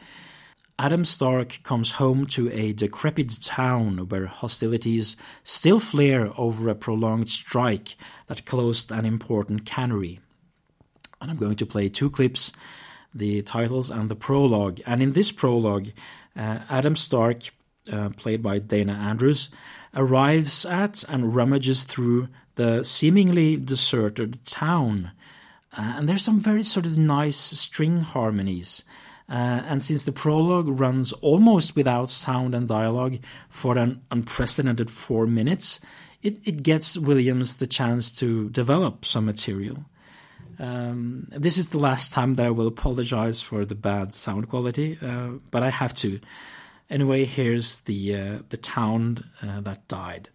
Adam 0.80 1.04
Stark 1.04 1.60
comes 1.64 1.92
home 1.92 2.26
to 2.28 2.50
a 2.54 2.72
decrepit 2.72 3.42
town 3.42 4.08
where 4.08 4.28
hostilities 4.28 5.18
still 5.44 5.82
flare 5.82 6.32
over 6.38 6.70
a 6.70 6.76
prolonged 6.76 7.28
strike 7.30 7.98
that 8.28 8.46
closed 8.46 8.90
an 8.90 9.04
important 9.04 9.66
cannery. 9.66 10.22
And 11.20 11.30
I'm 11.30 11.36
going 11.36 11.58
to 11.58 11.66
play 11.66 11.90
two 11.90 12.10
clips 12.10 12.54
the 13.14 13.42
titles 13.42 13.92
and 13.92 14.08
the 14.08 14.16
prologue. 14.16 14.80
And 14.86 15.04
in 15.04 15.12
this 15.12 15.34
prologue, 15.34 15.90
uh, 16.38 16.60
Adam 16.70 16.96
Stark, 16.96 17.50
uh, 17.92 18.12
played 18.12 18.42
by 18.42 18.60
Dana 18.60 18.94
Andrews, 18.94 19.50
arrives 19.94 20.66
at 20.66 21.04
and 21.10 21.36
rummages 21.36 21.84
through 21.84 22.30
the 22.56 22.86
seemingly 22.86 23.58
deserted 23.58 24.46
town 24.46 25.12
uh, 25.78 25.96
and 25.98 26.10
there's 26.10 26.24
some 26.24 26.40
very 26.40 26.64
sort 26.64 26.86
of 26.86 26.98
nice 26.98 27.38
string 27.38 28.02
harmonies. 28.02 28.84
Uh, 29.30 29.62
and 29.68 29.84
since 29.84 30.04
the 30.04 30.12
prologue 30.12 30.80
runs 30.80 31.14
almost 31.14 31.76
without 31.76 32.10
sound 32.10 32.56
and 32.56 32.68
dialogue 32.68 33.20
for 33.50 33.78
an 33.78 34.02
unprecedented 34.10 34.90
four 34.90 35.28
minutes, 35.28 35.80
it, 36.24 36.40
it 36.48 36.64
gets 36.64 36.98
Williams 36.98 37.58
the 37.58 37.68
chance 37.68 38.14
to 38.16 38.50
develop 38.50 39.06
some 39.06 39.26
material. 39.26 39.86
Um, 40.58 41.28
this 41.32 41.58
is 41.58 41.70
the 41.70 41.78
last 41.78 42.12
time 42.12 42.34
that 42.34 42.46
I 42.46 42.50
will 42.50 42.68
apologize 42.68 43.40
for 43.40 43.64
the 43.64 43.76
bad 43.76 44.14
sound 44.14 44.50
quality, 44.50 44.98
uh, 45.02 45.34
but 45.52 45.64
I 45.64 45.70
have 45.70 45.94
to. 45.96 46.20
Anyway, 46.90 47.24
here's 47.24 47.78
the 47.82 48.16
uh, 48.16 48.40
the 48.50 48.58
town 48.58 49.24
uh, 49.42 49.62
that 49.62 49.88
died. 49.88 50.28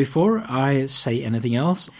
Before 0.00 0.42
I 0.48 0.86
say 0.86 1.22
anything 1.22 1.54
else, 1.54 1.90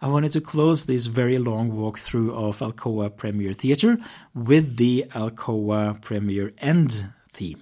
I 0.00 0.06
wanted 0.06 0.30
to 0.30 0.40
close 0.40 0.84
this 0.84 1.06
very 1.06 1.38
long 1.38 1.72
walkthrough 1.72 2.30
of 2.30 2.60
Alcoa 2.60 3.10
Premiere 3.10 3.52
Theatre 3.52 3.98
with 4.32 4.76
the 4.76 5.06
Alcoa 5.12 6.00
Premiere 6.00 6.52
End 6.58 7.06
theme. 7.32 7.60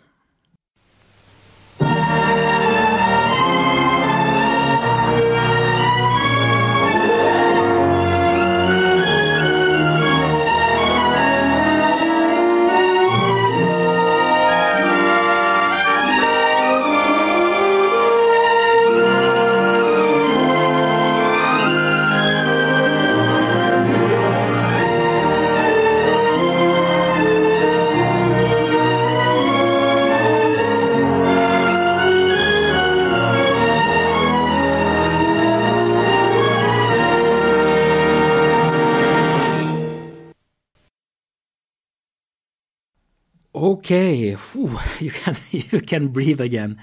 Okay, 43.87 44.37
you 44.99 45.11
can 45.13 45.37
you 45.53 45.81
can 45.81 46.09
breathe 46.09 46.41
again. 46.41 46.77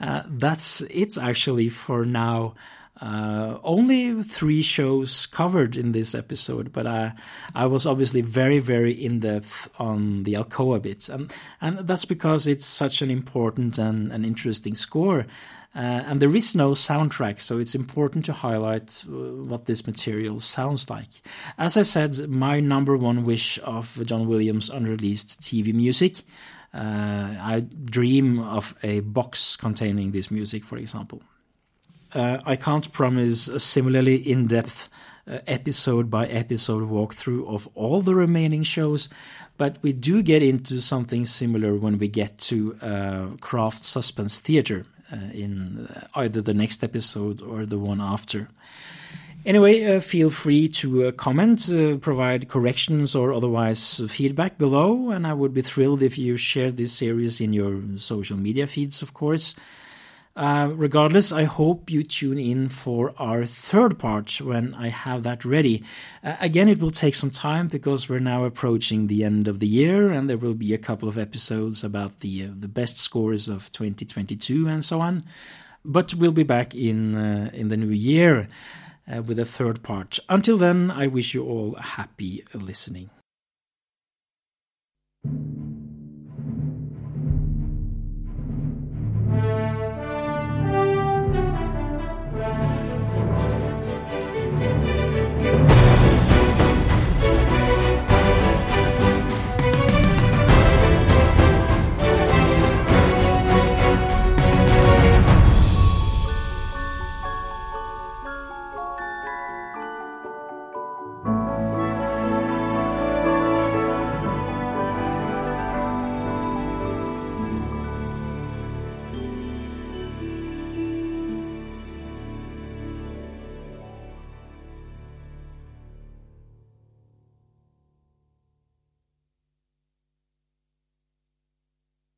Uh, 0.00 0.24
that's 0.26 0.80
it's 0.90 1.16
actually 1.16 1.68
for 1.68 2.04
now. 2.04 2.54
Uh, 3.00 3.60
only 3.62 4.24
three 4.24 4.60
shows 4.60 5.26
covered 5.26 5.76
in 5.76 5.92
this 5.92 6.16
episode, 6.16 6.72
but 6.72 6.84
I, 6.84 7.12
I 7.54 7.66
was 7.66 7.86
obviously 7.86 8.22
very, 8.22 8.58
very 8.58 8.90
in 8.90 9.20
depth 9.20 9.70
on 9.78 10.24
the 10.24 10.32
Alcoa 10.34 10.82
bits, 10.82 11.08
and 11.08 11.32
and 11.60 11.86
that's 11.86 12.04
because 12.04 12.48
it's 12.48 12.66
such 12.66 13.02
an 13.02 13.10
important 13.10 13.78
and 13.78 14.10
an 14.10 14.24
interesting 14.24 14.74
score. 14.74 15.26
Uh, 15.74 16.02
and 16.06 16.20
there 16.20 16.34
is 16.34 16.54
no 16.54 16.70
soundtrack, 16.70 17.40
so 17.40 17.58
it's 17.58 17.74
important 17.74 18.24
to 18.24 18.32
highlight 18.32 19.04
uh, 19.06 19.12
what 19.12 19.66
this 19.66 19.86
material 19.86 20.40
sounds 20.40 20.88
like. 20.88 21.10
As 21.58 21.76
I 21.76 21.82
said, 21.82 22.28
my 22.28 22.58
number 22.58 22.96
one 22.96 23.24
wish 23.24 23.58
of 23.62 24.04
John 24.06 24.26
Williams' 24.26 24.70
unreleased 24.70 25.40
TV 25.42 25.74
music. 25.74 26.22
Uh, 26.72 27.34
I 27.38 27.60
dream 27.84 28.40
of 28.40 28.74
a 28.82 29.00
box 29.00 29.56
containing 29.56 30.12
this 30.12 30.30
music, 30.30 30.64
for 30.64 30.78
example. 30.78 31.22
Uh, 32.14 32.38
I 32.46 32.56
can't 32.56 32.90
promise 32.90 33.48
a 33.48 33.58
similarly 33.58 34.16
in 34.16 34.46
depth 34.46 34.88
uh, 35.26 35.38
episode 35.46 36.10
by 36.10 36.26
episode 36.26 36.90
walkthrough 36.90 37.46
of 37.46 37.68
all 37.74 38.00
the 38.00 38.14
remaining 38.14 38.62
shows, 38.62 39.10
but 39.58 39.76
we 39.82 39.92
do 39.92 40.22
get 40.22 40.42
into 40.42 40.80
something 40.80 41.26
similar 41.26 41.76
when 41.76 41.98
we 41.98 42.08
get 42.08 42.38
to 42.38 42.76
uh, 42.80 43.26
Kraft 43.40 43.84
Suspense 43.84 44.40
Theater 44.40 44.86
in 45.32 45.88
either 46.14 46.42
the 46.42 46.54
next 46.54 46.84
episode 46.84 47.40
or 47.40 47.66
the 47.66 47.78
one 47.78 48.00
after. 48.00 48.48
Anyway, 49.46 49.84
uh, 49.84 50.00
feel 50.00 50.30
free 50.30 50.68
to 50.68 51.06
uh, 51.06 51.12
comment, 51.12 51.70
uh, 51.72 51.96
provide 51.98 52.48
corrections 52.48 53.14
or 53.14 53.32
otherwise 53.32 54.02
feedback 54.08 54.58
below, 54.58 55.10
and 55.10 55.26
I 55.26 55.32
would 55.32 55.54
be 55.54 55.62
thrilled 55.62 56.02
if 56.02 56.18
you 56.18 56.36
share 56.36 56.70
this 56.70 56.92
series 56.92 57.40
in 57.40 57.52
your 57.52 57.80
social 57.96 58.36
media 58.36 58.66
feeds, 58.66 59.00
of 59.00 59.14
course. 59.14 59.54
Uh, 60.36 60.70
regardless, 60.72 61.32
I 61.32 61.44
hope 61.44 61.90
you 61.90 62.04
tune 62.04 62.38
in 62.38 62.68
for 62.68 63.12
our 63.18 63.44
third 63.44 63.98
part 63.98 64.40
when 64.40 64.72
I 64.74 64.88
have 64.88 65.24
that 65.24 65.44
ready. 65.44 65.82
Uh, 66.22 66.36
again, 66.40 66.68
it 66.68 66.78
will 66.78 66.92
take 66.92 67.16
some 67.16 67.30
time 67.30 67.66
because 67.66 68.08
we're 68.08 68.20
now 68.20 68.44
approaching 68.44 69.08
the 69.08 69.24
end 69.24 69.48
of 69.48 69.58
the 69.58 69.66
year, 69.66 70.10
and 70.10 70.30
there 70.30 70.38
will 70.38 70.54
be 70.54 70.72
a 70.72 70.78
couple 70.78 71.08
of 71.08 71.18
episodes 71.18 71.82
about 71.82 72.20
the 72.20 72.44
uh, 72.44 72.48
the 72.56 72.68
best 72.68 72.98
scores 72.98 73.48
of 73.48 73.72
2022 73.72 74.68
and 74.68 74.84
so 74.84 75.00
on. 75.00 75.24
But 75.84 76.14
we'll 76.14 76.32
be 76.32 76.44
back 76.44 76.74
in 76.74 77.16
uh, 77.16 77.50
in 77.52 77.68
the 77.68 77.76
new 77.76 77.90
year 77.90 78.48
uh, 79.12 79.22
with 79.22 79.38
a 79.38 79.44
third 79.44 79.82
part. 79.82 80.20
Until 80.28 80.58
then, 80.58 80.90
I 80.90 81.08
wish 81.08 81.34
you 81.34 81.44
all 81.44 81.74
happy 81.74 82.44
listening. 82.54 83.10